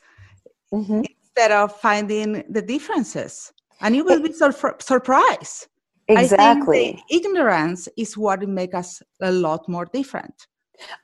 mm-hmm. 0.74 1.02
instead 1.20 1.52
of 1.52 1.76
finding 1.80 2.44
the 2.50 2.62
differences. 2.62 3.52
And 3.82 3.96
you 3.96 4.04
will 4.04 4.22
be 4.22 4.34
sur- 4.34 4.78
surprised. 4.80 5.68
Exactly. 6.10 7.04
ignorance 7.10 7.90
is 7.98 8.18
what 8.18 8.48
makes 8.48 8.74
us 8.74 9.02
a 9.22 9.32
lot 9.32 9.68
more 9.68 9.86
different 9.86 10.48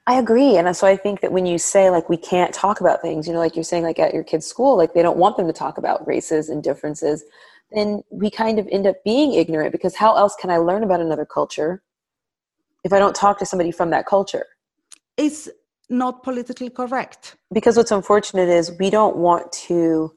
I 0.06 0.20
agree. 0.20 0.58
And 0.58 0.76
so 0.76 0.86
I 0.86 0.96
think 0.96 1.22
that 1.22 1.32
when 1.32 1.46
you 1.46 1.58
say 1.58 1.90
like 1.90 2.10
we 2.10 2.18
can't 2.18 2.54
talk 2.54 2.80
about 2.80 3.02
things, 3.02 3.28
you 3.28 3.34
know, 3.34 3.40
like 3.40 3.56
you're 3.56 3.64
saying 3.64 3.84
like 3.84 4.00
at 4.00 4.14
your 4.14 4.24
kid's 4.24 4.46
school, 4.46 4.78
like 4.78 4.94
they 4.94 5.02
don't 5.02 5.18
want 5.18 5.38
them 5.38 5.48
to 5.48 5.54
talk 5.54 5.78
about 5.78 6.06
races 6.08 6.50
and 6.50 6.64
differences, 6.64 7.24
then 7.72 8.02
we 8.12 8.30
kind 8.30 8.60
of 8.60 8.68
end 8.72 8.86
up 8.86 8.98
being 9.04 9.34
ignorant 9.34 9.72
because 9.72 9.96
how 9.96 10.16
else 10.16 10.36
can 10.40 10.50
I 10.50 10.58
learn 10.58 10.84
about 10.84 11.00
another 11.00 11.26
culture 11.26 11.82
if 12.84 12.94
I 12.94 13.00
don't 13.00 13.16
talk 13.16 13.40
to 13.40 13.46
somebody 13.46 13.72
from 13.72 13.90
that 13.90 14.06
culture? 14.06 14.46
It's 15.18 15.50
not 15.90 16.24
politically 16.24 16.70
correct. 16.70 17.36
Because 17.52 17.78
what's 17.78 17.92
unfortunate 17.92 18.50
is 18.50 18.72
we 18.80 18.90
don't 18.90 19.18
want 19.18 19.52
to 19.68 20.14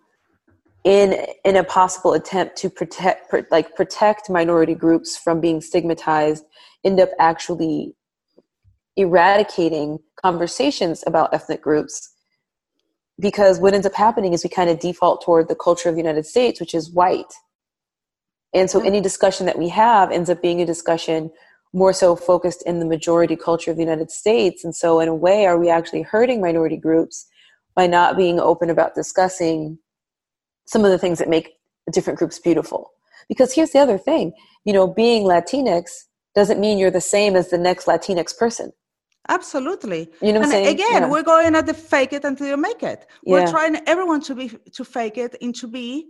in 0.84 1.16
in 1.44 1.56
a 1.56 1.64
possible 1.64 2.12
attempt 2.12 2.56
to 2.56 2.70
protect 2.70 3.32
like 3.50 3.74
protect 3.74 4.30
minority 4.30 4.74
groups 4.74 5.16
from 5.16 5.40
being 5.40 5.60
stigmatized 5.60 6.44
end 6.84 7.00
up 7.00 7.10
actually 7.18 7.96
eradicating 8.96 9.98
conversations 10.22 11.04
about 11.06 11.32
ethnic 11.34 11.62
groups 11.62 12.12
because 13.18 13.58
what 13.58 13.74
ends 13.74 13.86
up 13.86 13.94
happening 13.94 14.32
is 14.32 14.44
we 14.44 14.50
kind 14.50 14.68
of 14.68 14.78
default 14.78 15.24
toward 15.24 15.48
the 15.48 15.54
culture 15.54 15.88
of 15.88 15.94
the 15.94 16.00
United 16.00 16.26
States, 16.26 16.60
which 16.60 16.74
is 16.74 16.90
white. 16.90 17.32
And 18.52 18.70
so 18.70 18.78
mm-hmm. 18.78 18.88
any 18.88 19.00
discussion 19.00 19.46
that 19.46 19.58
we 19.58 19.68
have 19.70 20.10
ends 20.10 20.28
up 20.28 20.42
being 20.42 20.60
a 20.60 20.66
discussion 20.66 21.30
more 21.72 21.92
so 21.92 22.16
focused 22.16 22.62
in 22.62 22.78
the 22.78 22.86
majority 22.86 23.36
culture 23.36 23.70
of 23.70 23.76
the 23.76 23.82
United 23.82 24.10
States. 24.10 24.64
And 24.64 24.74
so, 24.74 25.00
in 25.00 25.08
a 25.08 25.14
way, 25.14 25.46
are 25.46 25.58
we 25.58 25.68
actually 25.68 26.02
hurting 26.02 26.40
minority 26.40 26.76
groups 26.76 27.26
by 27.74 27.86
not 27.86 28.16
being 28.16 28.38
open 28.38 28.70
about 28.70 28.94
discussing 28.94 29.78
some 30.66 30.84
of 30.84 30.90
the 30.90 30.98
things 30.98 31.18
that 31.18 31.28
make 31.28 31.54
different 31.92 32.18
groups 32.18 32.38
beautiful? 32.38 32.92
Because 33.28 33.52
here's 33.52 33.72
the 33.72 33.78
other 33.78 33.98
thing 33.98 34.32
you 34.64 34.72
know, 34.72 34.86
being 34.86 35.24
Latinx 35.24 36.04
doesn't 36.34 36.60
mean 36.60 36.78
you're 36.78 36.90
the 36.90 37.00
same 37.00 37.36
as 37.36 37.50
the 37.50 37.58
next 37.58 37.86
Latinx 37.86 38.36
person. 38.36 38.72
Absolutely. 39.28 40.08
You 40.22 40.32
know 40.32 40.42
and 40.42 40.50
saying? 40.50 40.66
Again, 40.68 41.02
yeah. 41.02 41.08
we're 41.08 41.22
going 41.22 41.54
at 41.54 41.66
the 41.66 41.74
fake 41.74 42.12
it 42.12 42.24
until 42.24 42.46
you 42.46 42.56
make 42.56 42.82
it. 42.82 43.06
We're 43.24 43.46
trying 43.46 43.76
everyone 43.86 44.20
to 44.22 44.34
be 44.34 44.50
to 44.72 44.84
fake 44.84 45.18
it 45.18 45.36
and 45.40 45.54
to 45.56 45.66
be 45.66 46.08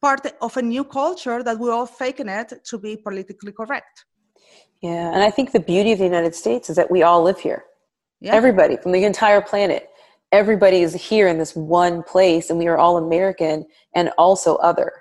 part 0.00 0.26
of 0.40 0.56
a 0.56 0.62
new 0.62 0.84
culture 0.84 1.42
that 1.42 1.58
we're 1.58 1.72
all 1.72 1.86
faking 1.86 2.28
it 2.28 2.52
to 2.64 2.78
be 2.78 2.96
politically 2.96 3.52
correct. 3.52 4.04
Yeah, 4.82 5.12
and 5.14 5.22
I 5.22 5.30
think 5.30 5.52
the 5.52 5.60
beauty 5.60 5.92
of 5.92 5.98
the 5.98 6.04
United 6.04 6.34
States 6.34 6.68
is 6.70 6.76
that 6.76 6.90
we 6.90 7.02
all 7.02 7.22
live 7.22 7.38
here. 7.38 7.64
Yeah. 8.20 8.34
Everybody 8.34 8.76
from 8.76 8.92
the 8.92 9.04
entire 9.04 9.40
planet. 9.40 9.88
Everybody 10.32 10.82
is 10.82 10.92
here 10.94 11.28
in 11.28 11.38
this 11.38 11.54
one 11.54 12.02
place 12.02 12.50
and 12.50 12.58
we 12.58 12.66
are 12.66 12.76
all 12.76 12.96
American 12.96 13.66
and 13.94 14.10
also 14.18 14.56
other. 14.56 14.92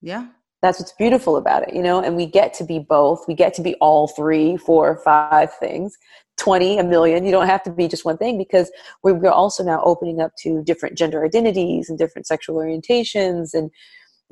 Yeah. 0.00 0.28
That's 0.62 0.78
what's 0.78 0.92
beautiful 0.92 1.36
about 1.36 1.66
it, 1.66 1.74
you 1.74 1.82
know, 1.82 2.00
and 2.00 2.16
we 2.16 2.24
get 2.24 2.54
to 2.54 2.64
be 2.64 2.78
both. 2.78 3.26
We 3.26 3.34
get 3.34 3.52
to 3.54 3.62
be 3.62 3.74
all 3.76 4.06
three, 4.06 4.56
four, 4.56 5.00
five 5.04 5.52
things 5.54 5.96
20, 6.38 6.78
a 6.78 6.84
million. 6.84 7.24
You 7.24 7.32
don't 7.32 7.48
have 7.48 7.62
to 7.64 7.70
be 7.70 7.88
just 7.88 8.04
one 8.04 8.16
thing 8.16 8.38
because 8.38 8.70
we're 9.02 9.28
also 9.28 9.62
now 9.64 9.82
opening 9.84 10.20
up 10.20 10.32
to 10.42 10.62
different 10.64 10.96
gender 10.96 11.24
identities 11.24 11.90
and 11.90 11.98
different 11.98 12.26
sexual 12.26 12.56
orientations 12.56 13.54
and 13.54 13.70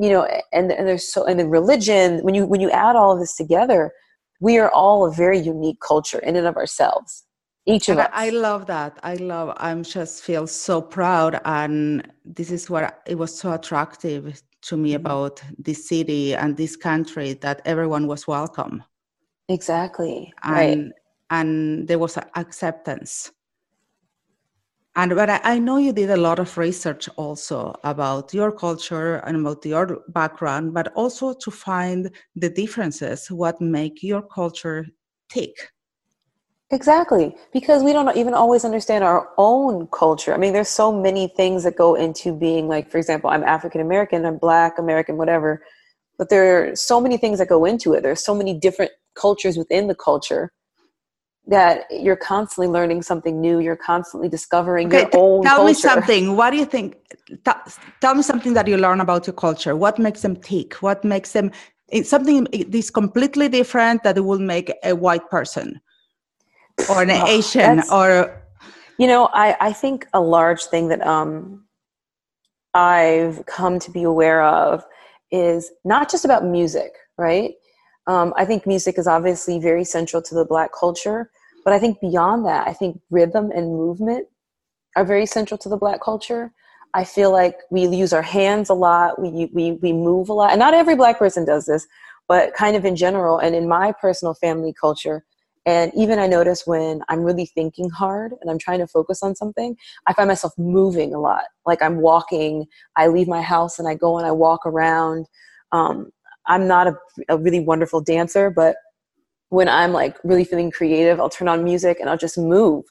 you 0.01 0.09
know 0.09 0.25
and, 0.53 0.73
and 0.73 0.89
there's 0.89 1.13
so 1.13 1.25
and 1.25 1.39
then 1.39 1.51
religion 1.51 2.19
when 2.25 2.35
you 2.35 2.47
when 2.47 2.61
you 2.61 2.71
add 2.71 2.97
all 2.97 3.13
of 3.13 3.21
this 3.21 3.37
together 3.37 3.93
we 4.41 4.59
are 4.59 4.71
all 4.71 5.07
a 5.07 5.13
very 5.13 5.39
unique 5.39 5.79
culture 5.87 6.19
in 6.21 6.37
and 6.37 6.47
of 6.47 6.57
ourselves 6.57 7.25
each 7.67 7.89
of 7.89 7.99
and 7.99 8.07
us 8.07 8.11
i 8.13 8.31
love 8.31 8.67
that 8.67 8.99
i 9.03 9.15
love 9.17 9.53
i'm 9.59 9.83
just 9.85 10.23
feel 10.23 10.47
so 10.47 10.81
proud 10.81 11.39
and 11.45 12.11
this 12.25 12.51
is 12.51 12.71
what 12.71 13.03
it 13.07 13.17
was 13.17 13.37
so 13.39 13.53
attractive 13.53 14.43
to 14.62 14.76
me 14.76 14.90
mm-hmm. 14.90 15.07
about 15.07 15.43
this 15.59 15.88
city 15.88 16.35
and 16.35 16.57
this 16.57 16.76
country 16.76 17.35
that 17.35 17.62
everyone 17.64 18.07
was 18.07 18.26
welcome. 18.26 18.83
Exactly 19.49 20.33
and 20.45 20.52
right. 20.55 20.93
And 21.33 21.87
there 21.87 21.99
was 21.99 22.19
acceptance. 22.35 23.31
And 24.97 25.14
but 25.14 25.31
I, 25.31 25.40
I, 25.45 25.59
know 25.61 25.76
you 25.76 25.93
did 25.93 26.11
a 26.11 26.17
lot 26.17 26.40
of 26.40 26.59
research 26.59 27.09
also 27.17 27.73
about 27.85 28.35
your 28.35 28.50
culture 28.50 29.17
and 29.19 29.37
about 29.37 29.64
your 29.64 30.00
background 30.09 30.75
but 30.75 30.93
also 30.95 31.33
to 31.33 31.50
find 31.50 32.11
the 32.35 32.50
differences 32.50 33.31
what 33.31 33.61
make 33.61 34.02
your 34.02 34.23
culture 34.23 34.85
tick 35.29 35.55
exactly 36.71 37.37
because 37.53 37.83
we 37.83 37.93
don't 37.93 38.17
even 38.17 38.35
always 38.35 38.65
understand 38.65 39.05
our 39.05 39.29
own 39.39 39.87
culture. 39.89 40.35
I 40.35 40.37
mean 40.39 40.53
there's 40.53 40.69
so 40.69 40.93
many 40.93 41.29
things 41.29 41.65
that 41.65 41.77
go 41.77 41.95
into 41.95 42.33
being 42.33 42.69
like 42.69 42.91
for 42.91 42.99
example 42.99 43.31
i'm 43.31 43.45
african 43.45 43.81
american 43.81 44.25
i'm 44.25 44.39
black 44.39 44.79
american 44.79 45.17
whatever 45.17 45.62
but 46.21 46.29
there 46.29 46.71
are 46.71 46.77
so 46.77 47.00
many 47.00 47.17
things 47.17 47.39
that 47.39 47.49
go 47.49 47.65
into 47.65 47.95
it. 47.95 48.03
There's 48.03 48.23
so 48.23 48.35
many 48.35 48.53
different 48.53 48.91
cultures 49.15 49.57
within 49.57 49.89
the 49.89 49.95
culture 49.95 50.53
that 51.47 51.85
you're 51.91 52.15
constantly 52.15 52.71
learning 52.71 53.00
something 53.00 53.41
new 53.41 53.59
you're 53.59 53.75
constantly 53.75 54.29
discovering 54.29 54.89
okay, 54.89 54.99
your 54.99 55.11
own 55.15 55.43
tell 55.43 55.57
culture. 55.57 55.69
me 55.69 55.75
something. 55.75 56.37
What 56.37 56.50
do 56.50 56.59
you 56.59 56.67
think 56.67 56.97
T- 57.27 57.73
tell 58.00 58.15
me 58.15 58.23
something 58.23 58.53
that 58.53 58.67
you 58.69 58.77
learn 58.77 59.00
about 59.00 59.27
your 59.27 59.35
culture. 59.35 59.75
What 59.77 59.99
makes 59.99 60.21
them 60.21 60.37
tick? 60.37 60.75
What 60.83 61.05
makes 61.05 61.33
them 61.33 61.50
eh, 61.91 62.03
something 62.03 62.47
eh, 62.53 62.65
this 62.69 62.91
completely 62.91 63.49
different 63.49 64.03
that 64.03 64.19
it 64.19 64.25
will 64.31 64.39
make 64.39 64.71
a 64.85 64.95
white 64.95 65.31
person 65.31 65.81
or 66.89 67.03
an 67.03 67.11
oh, 67.11 67.27
asian 67.27 67.83
or 67.93 68.43
you 68.99 69.07
know 69.07 69.29
I, 69.33 69.57
I 69.61 69.73
think 69.73 70.07
a 70.13 70.21
large 70.21 70.65
thing 70.65 70.89
that 70.89 71.07
um 71.07 71.65
i've 72.75 73.45
come 73.47 73.79
to 73.81 73.91
be 73.91 74.05
aware 74.05 74.43
of 74.45 74.85
is 75.31 75.71
not 75.85 76.11
just 76.11 76.25
about 76.25 76.45
music 76.45 76.93
right 77.19 77.55
um, 78.07 78.33
I 78.37 78.45
think 78.45 78.67
music 78.67 78.99
is 78.99 79.07
obviously 79.07 79.61
very 79.61 79.85
central 79.85 80.23
to 80.23 80.35
the 80.35 80.45
Black 80.45 80.71
culture, 80.79 81.31
but 81.65 81.73
I 81.73 81.79
think 81.79 82.01
beyond 82.01 82.47
that, 82.47 82.67
I 82.67 82.73
think 82.73 83.01
rhythm 83.11 83.53
and 83.55 83.69
movement 83.69 84.27
are 84.97 85.05
very 85.05 85.27
central 85.27 85.59
to 85.59 85.69
the 85.69 85.77
Black 85.77 86.01
culture. 86.03 86.53
I 86.93 87.05
feel 87.05 87.31
like 87.31 87.57
we 87.71 87.87
use 87.87 88.13
our 88.13 88.23
hands 88.23 88.69
a 88.69 88.75
lot, 88.75 89.21
we, 89.21 89.49
we, 89.53 89.73
we 89.81 89.93
move 89.93 90.29
a 90.29 90.33
lot, 90.33 90.51
and 90.51 90.59
not 90.59 90.75
every 90.75 90.97
Black 90.97 91.21
person 91.21 91.45
does 91.45 91.67
this, 91.67 91.87
but 92.27 92.53
kind 92.55 92.75
of 92.75 92.85
in 92.85 92.97
general, 92.97 93.39
and 93.39 93.55
in 93.55 93.69
my 93.69 93.93
personal 94.01 94.35
family 94.35 94.75
culture, 94.81 95.25
and 95.67 95.93
even 95.95 96.19
I 96.19 96.26
notice 96.26 96.67
when 96.67 97.02
I'm 97.09 97.23
really 97.23 97.47
thinking 97.47 97.90
hard 97.90 98.33
and 98.40 98.50
I'm 98.50 98.59
trying 98.59 98.79
to 98.79 98.87
focus 98.87 99.23
on 99.23 99.35
something, 99.35 99.76
I 100.07 100.14
find 100.14 100.29
myself 100.29 100.55
moving 100.57 101.14
a 101.14 101.21
lot. 101.21 101.45
Like 101.67 101.83
I'm 101.83 102.00
walking, 102.00 102.67
I 102.97 103.09
leave 103.09 103.29
my 103.29 103.43
house 103.43 103.79
and 103.79 103.87
I 103.87 103.95
go 103.95 104.17
and 104.17 104.26
I 104.26 104.33
walk 104.33 104.64
around. 104.64 105.26
Um, 105.73 106.11
I'm 106.47 106.67
not 106.67 106.88
a, 106.88 106.97
a 107.29 107.37
really 107.37 107.61
wonderful 107.61 108.00
dancer, 108.00 108.50
but 108.50 108.76
when 109.50 109.69
I'm 109.69 109.93
like 109.93 110.17
really 110.25 110.45
feeling 110.45 110.71
creative, 110.71 111.21
I'll 111.21 111.29
turn 111.29 111.49
on 111.49 111.62
music 111.62 111.99
and 112.00 112.09
I'll 112.09 112.17
just 112.17 112.38
move, 112.38 112.85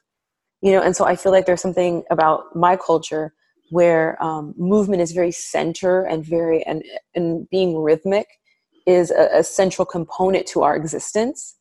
you 0.61 0.71
know. 0.71 0.81
And 0.81 0.95
so 0.95 1.05
I 1.05 1.15
feel 1.15 1.31
like 1.31 1.45
there's 1.45 1.61
something 1.61 2.03
about 2.11 2.55
my 2.55 2.75
culture 2.75 3.33
where 3.71 4.21
um, 4.23 4.53
movement 4.57 5.01
is 5.01 5.11
very 5.11 5.31
center 5.31 6.03
and 6.03 6.25
very 6.25 6.63
and 6.63 6.83
and 7.15 7.49
being 7.49 7.77
rhythmic 7.77 8.27
is 8.85 9.11
a, 9.11 9.29
a 9.33 9.43
central 9.43 9.85
component 9.85 10.47
to 10.47 10.63
our 10.63 10.75
existence. 10.75 11.55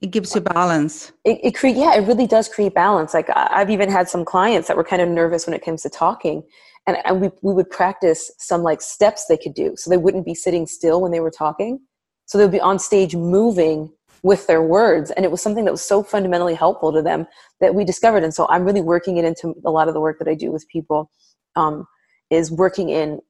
It 0.00 0.10
gives 0.10 0.34
you 0.34 0.40
balance. 0.40 1.12
It, 1.24 1.38
it 1.42 1.76
yeah, 1.76 1.94
it 1.96 2.06
really 2.06 2.26
does 2.26 2.48
create 2.48 2.74
balance. 2.74 3.14
Like 3.14 3.28
I've 3.34 3.70
even 3.70 3.90
had 3.90 4.08
some 4.08 4.24
clients 4.24 4.68
that 4.68 4.76
were 4.76 4.84
kind 4.84 5.02
of 5.02 5.08
nervous 5.08 5.46
when 5.46 5.54
it 5.54 5.64
comes 5.64 5.82
to 5.82 5.90
talking, 5.90 6.42
and, 6.88 6.96
and 7.04 7.20
we, 7.20 7.30
we 7.42 7.52
would 7.52 7.70
practice 7.70 8.32
some 8.38 8.62
like 8.62 8.80
steps 8.80 9.26
they 9.26 9.36
could 9.36 9.54
do 9.54 9.74
so 9.76 9.90
they 9.90 9.96
wouldn't 9.96 10.24
be 10.24 10.34
sitting 10.34 10.66
still 10.66 11.00
when 11.00 11.12
they 11.12 11.20
were 11.20 11.30
talking 11.30 11.78
so 12.26 12.38
they 12.38 12.44
would 12.44 12.52
be 12.52 12.60
on 12.60 12.78
stage 12.78 13.14
moving 13.14 13.92
with 14.22 14.46
their 14.48 14.62
words 14.62 15.10
and 15.12 15.24
it 15.24 15.30
was 15.30 15.40
something 15.40 15.64
that 15.64 15.70
was 15.70 15.84
so 15.84 16.02
fundamentally 16.02 16.54
helpful 16.54 16.92
to 16.92 17.02
them 17.02 17.26
that 17.60 17.74
we 17.74 17.84
discovered 17.84 18.24
and 18.24 18.34
so 18.34 18.48
i'm 18.48 18.64
really 18.64 18.80
working 18.80 19.18
it 19.18 19.24
into 19.24 19.54
a 19.64 19.70
lot 19.70 19.86
of 19.86 19.94
the 19.94 20.00
work 20.00 20.18
that 20.18 20.28
i 20.28 20.34
do 20.34 20.50
with 20.50 20.66
people 20.68 21.10
um, 21.54 21.86
is 22.30 22.50
working 22.50 22.88
in 22.88 23.20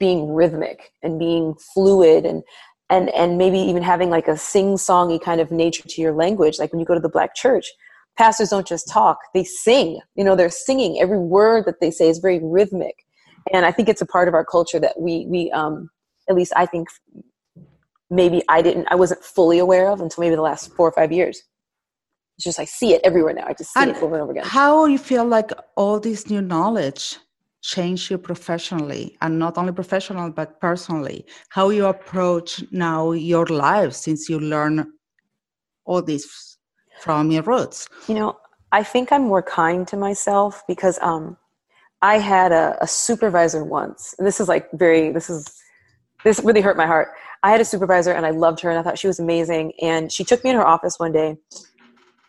being 0.00 0.32
rhythmic 0.32 0.90
and 1.02 1.18
being 1.18 1.54
fluid 1.74 2.24
and 2.24 2.42
and 2.90 3.08
and 3.10 3.38
maybe 3.38 3.58
even 3.58 3.82
having 3.82 4.10
like 4.10 4.28
a 4.28 4.36
sing-songy 4.36 5.20
kind 5.20 5.40
of 5.40 5.50
nature 5.50 5.82
to 5.86 6.00
your 6.00 6.12
language 6.12 6.58
like 6.58 6.72
when 6.72 6.80
you 6.80 6.86
go 6.86 6.94
to 6.94 7.00
the 7.00 7.08
black 7.08 7.34
church 7.34 7.72
pastors 8.16 8.50
don't 8.50 8.66
just 8.66 8.88
talk 8.88 9.18
they 9.34 9.44
sing. 9.44 10.00
You 10.14 10.24
know 10.24 10.34
they're 10.36 10.50
singing. 10.50 11.00
Every 11.00 11.18
word 11.18 11.66
that 11.66 11.80
they 11.80 11.90
say 11.90 12.08
is 12.08 12.18
very 12.18 12.40
rhythmic. 12.42 13.04
And 13.52 13.64
i 13.64 13.72
think 13.72 13.88
it's 13.88 14.00
a 14.00 14.06
part 14.06 14.28
of 14.28 14.34
our 14.34 14.44
culture 14.44 14.80
that 14.80 14.98
we 14.98 15.26
we 15.28 15.50
um 15.52 15.90
at 16.28 16.34
least 16.34 16.52
i 16.56 16.66
think 16.66 16.88
maybe 18.10 18.42
i 18.48 18.62
didn't 18.62 18.86
i 18.90 18.94
wasn't 18.94 19.22
fully 19.22 19.58
aware 19.58 19.88
of 19.90 20.00
until 20.00 20.22
maybe 20.22 20.34
the 20.34 20.42
last 20.42 20.72
four 20.74 20.88
or 20.88 20.92
five 20.92 21.12
years. 21.12 21.42
It's 22.36 22.44
just 22.44 22.58
i 22.58 22.64
see 22.64 22.92
it 22.94 23.00
everywhere 23.04 23.34
now. 23.34 23.46
I 23.46 23.52
just 23.52 23.72
see 23.72 23.80
And 23.80 23.90
it 23.90 24.02
over 24.02 24.14
and 24.14 24.22
over 24.22 24.32
again. 24.32 24.44
How 24.44 24.86
you 24.86 24.98
feel 24.98 25.24
like 25.24 25.50
all 25.76 26.00
this 26.00 26.28
new 26.28 26.42
knowledge 26.42 27.18
changed 27.66 28.10
you 28.10 28.18
professionally 28.18 29.16
and 29.20 29.38
not 29.38 29.58
only 29.58 29.72
professional 29.72 30.30
but 30.30 30.60
personally? 30.60 31.26
How 31.50 31.70
you 31.70 31.86
approach 31.86 32.62
now 32.70 33.12
your 33.12 33.46
life 33.46 33.92
since 33.92 34.28
you 34.28 34.38
learn 34.38 34.92
all 35.84 36.02
this 36.02 36.58
from 37.00 37.30
your 37.30 37.42
roots? 37.42 37.88
You 38.08 38.14
know, 38.14 38.36
I 38.72 38.82
think 38.82 39.12
I'm 39.12 39.24
more 39.24 39.42
kind 39.42 39.86
to 39.88 39.96
myself 39.96 40.62
because 40.66 40.98
um, 41.02 41.36
I 42.02 42.18
had 42.18 42.52
a, 42.52 42.76
a 42.80 42.86
supervisor 42.86 43.64
once, 43.64 44.14
and 44.18 44.26
this 44.26 44.40
is 44.40 44.48
like 44.48 44.68
very, 44.72 45.12
this 45.12 45.28
is, 45.30 45.46
this 46.24 46.40
really 46.40 46.60
hurt 46.60 46.76
my 46.76 46.86
heart. 46.86 47.08
I 47.42 47.50
had 47.50 47.60
a 47.60 47.64
supervisor 47.64 48.12
and 48.12 48.26
I 48.26 48.30
loved 48.30 48.60
her 48.60 48.70
and 48.70 48.78
I 48.78 48.82
thought 48.82 48.98
she 48.98 49.06
was 49.06 49.20
amazing. 49.20 49.72
And 49.80 50.10
she 50.10 50.24
took 50.24 50.42
me 50.42 50.50
in 50.50 50.56
her 50.56 50.66
office 50.66 50.98
one 50.98 51.12
day 51.12 51.36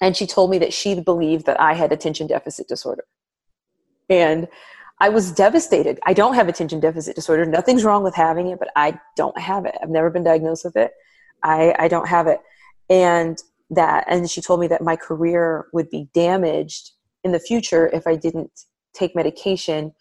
and 0.01 0.15
she 0.15 0.27
told 0.27 0.51
me 0.51 0.60
that 0.60 0.74
she 0.74 1.00
believed 1.00 1.46
that 1.48 1.60
I 1.60 1.74
had 1.74 1.91
attention 1.91 2.27
deficit 2.27 2.67
disorder. 2.67 3.06
And 4.10 4.48
I 5.00 5.10
was 5.10 5.32
devastated. 5.32 6.00
I 6.06 6.13
don't 6.13 6.34
have 6.34 6.48
attention 6.48 6.80
deficit 6.80 7.16
disorder. 7.16 7.46
Nothing's 7.46 7.84
wrong 7.84 8.04
with 8.04 8.16
having 8.16 8.48
it, 8.48 8.60
but 8.60 8.70
I 8.75 9.00
don't 9.16 9.38
have 9.39 9.66
it. 9.66 9.75
I've 9.82 9.89
never 9.89 10.10
been 10.10 10.24
diagnosed 10.24 10.66
with 10.66 10.75
it. 10.75 10.92
I, 11.44 11.75
I 11.77 11.88
don't 11.88 12.08
have 12.08 12.27
it. 12.27 12.39
And 12.89 13.38
that, 13.70 14.06
and 14.08 14.30
she 14.30 14.42
told 14.42 14.60
me 14.60 14.68
that 14.68 14.82
my 14.82 14.96
career 14.96 15.68
would 15.74 15.89
be 15.89 16.10
damaged 16.13 16.92
in 17.24 17.32
the 17.32 17.39
future 17.39 17.88
if 17.94 18.08
I 18.08 18.16
didn't 18.16 18.51
take 18.94 19.16
medication 19.16 19.94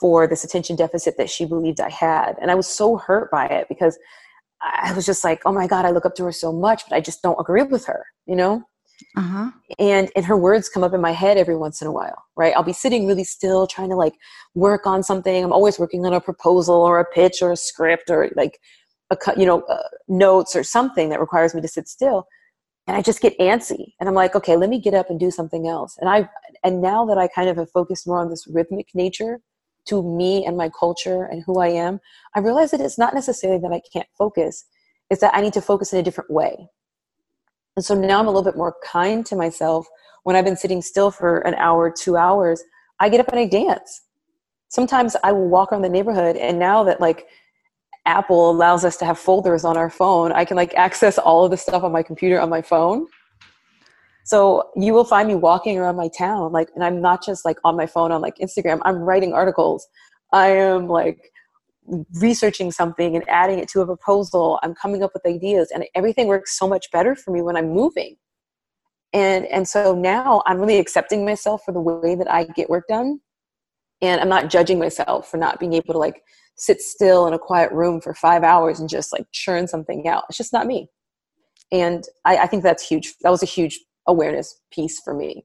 for 0.00 0.26
this 0.26 0.44
attention 0.44 0.76
deficit 0.76 1.16
that 1.18 1.28
she 1.28 1.44
believed 1.44 1.80
I 1.80 1.90
had. 1.90 2.36
And 2.40 2.50
I 2.50 2.54
was 2.54 2.66
so 2.66 2.96
hurt 2.96 3.30
by 3.30 3.46
it 3.46 3.66
because 3.68 3.98
I 4.62 4.92
was 4.94 5.04
just 5.04 5.24
like, 5.24 5.42
oh 5.44 5.52
my 5.52 5.66
God, 5.66 5.84
I 5.84 5.90
look 5.90 6.06
up 6.06 6.14
to 6.16 6.24
her 6.24 6.32
so 6.32 6.52
much, 6.52 6.84
but 6.88 6.96
I 6.96 7.00
just 7.00 7.22
don't 7.22 7.38
agree 7.38 7.64
with 7.64 7.84
her, 7.86 8.06
you 8.26 8.36
know? 8.36 8.62
Uh-huh. 9.16 9.50
and 9.78 10.10
and 10.16 10.24
her 10.24 10.36
words 10.36 10.68
come 10.68 10.82
up 10.82 10.92
in 10.92 11.00
my 11.00 11.12
head 11.12 11.36
every 11.36 11.56
once 11.56 11.80
in 11.80 11.86
a 11.86 11.92
while 11.92 12.24
right? 12.38 12.54
I'll 12.56 12.62
be 12.62 12.72
sitting 12.72 13.06
really 13.06 13.24
still 13.24 13.66
trying 13.66 13.90
to 13.90 13.96
like 13.96 14.14
work 14.54 14.86
on 14.86 15.02
something. 15.02 15.44
I'm 15.44 15.52
always 15.52 15.78
working 15.78 16.06
on 16.06 16.14
a 16.14 16.20
proposal 16.20 16.76
or 16.76 17.00
a 17.00 17.04
pitch 17.04 17.42
or 17.42 17.52
a 17.52 17.56
script 17.56 18.08
or 18.08 18.30
like 18.36 18.58
a 19.10 19.16
you 19.36 19.44
know 19.44 19.62
uh, 19.62 19.82
notes 20.06 20.56
or 20.56 20.62
something 20.62 21.10
that 21.10 21.20
requires 21.20 21.54
me 21.54 21.60
to 21.60 21.68
sit 21.68 21.88
still. 21.88 22.26
And 22.86 22.96
i 22.96 23.02
just 23.02 23.20
get 23.20 23.38
antsy. 23.38 23.92
And 24.00 24.08
i'm 24.08 24.14
like 24.14 24.34
okay 24.34 24.56
let 24.56 24.70
me 24.70 24.80
get 24.80 24.94
up 24.94 25.10
and 25.10 25.20
do 25.20 25.30
something 25.30 25.66
else. 25.66 25.98
And 26.00 26.08
i 26.08 26.30
and 26.64 26.80
now 26.80 27.04
that 27.06 27.18
i 27.18 27.28
kind 27.28 27.50
of 27.50 27.56
have 27.56 27.70
focused 27.72 28.06
more 28.06 28.20
on 28.20 28.30
this 28.30 28.46
rhythmic 28.48 28.88
nature 28.94 29.40
to 29.86 30.02
me 30.02 30.46
and 30.46 30.56
my 30.56 30.70
culture 30.78 31.24
and 31.24 31.42
who 31.44 31.60
i 31.60 31.68
am 31.68 31.98
i 32.34 32.40
realize 32.40 32.70
that 32.70 32.80
it's 32.80 32.98
not 32.98 33.14
necessarily 33.14 33.60
that 33.60 33.72
i 33.72 33.80
can't 33.92 34.08
focus. 34.16 34.64
It's 35.10 35.22
that 35.22 35.34
i 35.34 35.40
need 35.40 35.54
to 35.54 35.62
focus 35.62 35.92
in 35.92 35.98
a 35.98 36.02
different 36.02 36.30
way 36.30 36.68
and 37.78 37.84
so 37.84 37.94
now 37.94 38.18
I'm 38.18 38.26
a 38.26 38.30
little 38.30 38.42
bit 38.42 38.56
more 38.56 38.74
kind 38.84 39.24
to 39.26 39.36
myself. 39.36 39.86
When 40.24 40.34
I've 40.34 40.44
been 40.44 40.56
sitting 40.56 40.82
still 40.82 41.12
for 41.12 41.38
an 41.46 41.54
hour, 41.54 41.94
two 41.96 42.16
hours, 42.16 42.60
I 42.98 43.08
get 43.08 43.20
up 43.20 43.28
and 43.28 43.38
I 43.38 43.46
dance. 43.46 44.02
Sometimes 44.66 45.14
I 45.22 45.30
will 45.30 45.48
walk 45.48 45.70
around 45.70 45.82
the 45.82 45.88
neighborhood, 45.88 46.36
and 46.36 46.58
now 46.58 46.82
that 46.82 47.00
like 47.00 47.28
Apple 48.04 48.50
allows 48.50 48.84
us 48.84 48.96
to 48.96 49.04
have 49.04 49.16
folders 49.16 49.64
on 49.64 49.76
our 49.76 49.90
phone, 49.90 50.32
I 50.32 50.44
can 50.44 50.56
like 50.56 50.74
access 50.74 51.18
all 51.18 51.44
of 51.44 51.52
the 51.52 51.56
stuff 51.56 51.84
on 51.84 51.92
my 51.92 52.02
computer 52.02 52.40
on 52.40 52.50
my 52.50 52.62
phone. 52.62 53.06
So 54.24 54.70
you 54.74 54.92
will 54.92 55.04
find 55.04 55.28
me 55.28 55.36
walking 55.36 55.78
around 55.78 55.94
my 55.94 56.08
town, 56.08 56.50
like, 56.50 56.70
and 56.74 56.82
I'm 56.82 57.00
not 57.00 57.24
just 57.24 57.44
like 57.44 57.58
on 57.62 57.76
my 57.76 57.86
phone 57.86 58.10
on 58.10 58.20
like 58.20 58.38
Instagram. 58.38 58.80
I'm 58.84 58.96
writing 58.96 59.34
articles. 59.34 59.86
I 60.32 60.48
am 60.48 60.88
like 60.88 61.30
researching 62.20 62.70
something 62.70 63.16
and 63.16 63.28
adding 63.28 63.58
it 63.58 63.68
to 63.68 63.80
a 63.80 63.86
proposal 63.86 64.58
i'm 64.62 64.74
coming 64.74 65.02
up 65.02 65.10
with 65.14 65.26
ideas 65.26 65.70
and 65.72 65.84
everything 65.94 66.26
works 66.26 66.58
so 66.58 66.68
much 66.68 66.90
better 66.90 67.14
for 67.14 67.30
me 67.30 67.42
when 67.42 67.56
i'm 67.56 67.70
moving. 67.70 68.16
And 69.12 69.46
and 69.46 69.66
so 69.66 69.94
now 69.94 70.42
i'm 70.46 70.58
really 70.58 70.78
accepting 70.78 71.24
myself 71.24 71.62
for 71.64 71.72
the 71.72 71.80
way 71.80 72.14
that 72.14 72.30
i 72.30 72.44
get 72.44 72.68
work 72.68 72.84
done 72.88 73.20
and 74.02 74.20
i'm 74.20 74.28
not 74.28 74.50
judging 74.50 74.78
myself 74.78 75.30
for 75.30 75.38
not 75.38 75.58
being 75.58 75.72
able 75.72 75.94
to 75.94 75.98
like 75.98 76.22
sit 76.56 76.80
still 76.80 77.26
in 77.26 77.32
a 77.34 77.38
quiet 77.38 77.72
room 77.72 78.00
for 78.00 78.12
five 78.12 78.42
hours 78.42 78.80
and 78.80 78.88
just 78.88 79.12
like 79.12 79.24
churn 79.32 79.68
something 79.68 80.08
out. 80.08 80.24
It's 80.28 80.36
just 80.36 80.52
not 80.52 80.66
me. 80.66 80.90
And 81.72 82.04
i, 82.24 82.38
I 82.38 82.46
think 82.46 82.62
that's 82.62 82.86
huge 82.86 83.14
that 83.22 83.30
was 83.30 83.42
a 83.42 83.46
huge 83.46 83.80
awareness 84.06 84.60
piece 84.70 85.00
for 85.00 85.14
me 85.14 85.44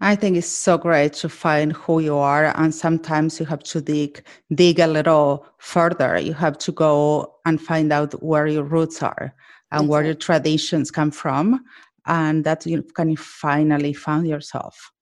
I 0.00 0.14
think 0.14 0.36
it's 0.36 0.46
so 0.46 0.76
great 0.76 1.14
to 1.14 1.28
find 1.28 1.72
who 1.72 2.00
you 2.00 2.16
are, 2.16 2.52
and 2.56 2.74
sometimes 2.74 3.40
you 3.40 3.46
have 3.46 3.62
to 3.64 3.80
dig 3.80 4.22
dig 4.54 4.78
a 4.78 4.86
little 4.86 5.46
further. 5.58 6.18
You 6.18 6.34
have 6.34 6.58
to 6.58 6.72
go 6.72 7.34
and 7.46 7.60
find 7.60 7.92
out 7.92 8.12
where 8.22 8.46
your 8.46 8.64
roots 8.64 9.02
are 9.02 9.34
and 9.72 9.88
where 9.88 10.04
your 10.04 10.14
traditions 10.14 10.90
come 10.90 11.10
from, 11.10 11.64
and 12.06 12.44
that 12.44 12.66
you 12.66 12.82
can 12.82 13.16
finally 13.16 13.92
find 13.94 14.26
yourself. 14.28 14.92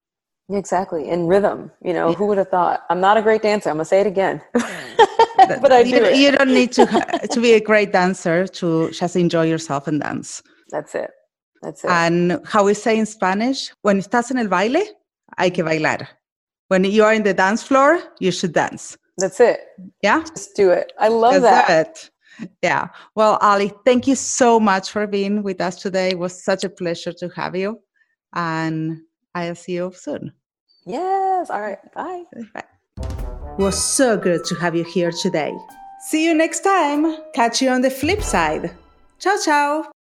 exactly 0.51 1.09
in 1.09 1.27
rhythm 1.27 1.71
you 1.83 1.93
know 1.99 2.13
who 2.13 2.27
would 2.27 2.39
have 2.39 2.51
thought? 2.51 2.79
I'm 2.91 3.01
not 3.01 3.17
a 3.17 3.23
great 3.23 3.43
dancer 3.43 3.71
i'm 3.71 3.77
gonna 3.77 3.87
say 3.87 4.01
it 4.01 4.07
again. 4.07 4.37
But 5.63 5.73
i 5.73 5.81
you, 5.81 5.99
do 5.99 6.05
it. 6.05 6.17
you 6.17 6.31
don't 6.37 6.55
need 6.61 6.73
to 6.79 6.85
to 7.35 7.39
be 7.41 7.53
a 7.55 7.61
great 7.71 7.91
dancer 7.93 8.47
to 8.59 8.91
just 8.91 9.17
enjoy 9.17 9.47
yourself 9.55 9.83
and 9.91 10.01
dance. 10.01 10.43
that's 10.75 10.95
it 10.95 11.11
that's 11.65 11.85
it 11.85 11.91
And 11.91 12.41
how 12.45 12.65
we 12.65 12.75
say 12.75 12.99
in 12.99 13.07
Spanish, 13.07 13.73
when 13.83 13.99
estás 14.01 14.31
en 14.31 14.39
el 14.39 14.49
baile, 14.49 14.83
hay 15.39 15.51
que 15.51 15.65
bailar. 15.65 16.07
When 16.69 16.85
you 16.85 17.05
are 17.05 17.15
in 17.15 17.23
the 17.25 17.35
dance 17.35 17.63
floor, 17.63 17.99
you 18.21 18.31
should 18.31 18.53
dance. 18.53 18.97
that's 19.17 19.41
it 19.41 19.59
Yeah. 20.03 20.23
just 20.35 20.57
do 20.57 20.71
it 20.73 20.93
i 20.99 21.09
love 21.09 21.41
That's 21.43 21.69
that 21.69 21.89
it. 21.89 22.11
Yeah. 22.63 22.89
Well, 23.15 23.39
Ali, 23.41 23.73
thank 23.85 24.09
you 24.09 24.17
so 24.17 24.59
much 24.59 24.91
for 24.91 25.07
being 25.07 25.45
with 25.45 25.61
us 25.61 25.77
today. 25.81 26.09
It 26.11 26.19
was 26.19 26.35
such 26.43 26.65
a 26.65 26.69
pleasure 26.69 27.13
to 27.21 27.29
have 27.37 27.55
you. 27.55 27.79
And 28.35 29.03
I'll 29.37 29.55
see 29.55 29.75
you 29.79 29.93
soon. 29.95 30.33
yes 30.85 31.49
all 31.51 31.61
right 31.61 31.79
bye 31.95 32.25
Bye. 32.55 32.65
It 33.59 33.63
was 33.63 33.79
so 33.79 34.17
good 34.19 34.45
to 34.47 34.55
have 34.57 34.75
you 34.75 34.83
here 34.97 35.13
today. 35.13 35.53
See 36.11 36.25
you 36.27 36.35
next 36.35 36.61
time. 36.65 37.03
Catch 37.35 37.63
you 37.63 37.71
on 37.71 37.83
the 37.83 37.91
flip 37.91 38.21
side. 38.23 38.75
Ciao, 39.21 39.37
ciao. 39.45 39.94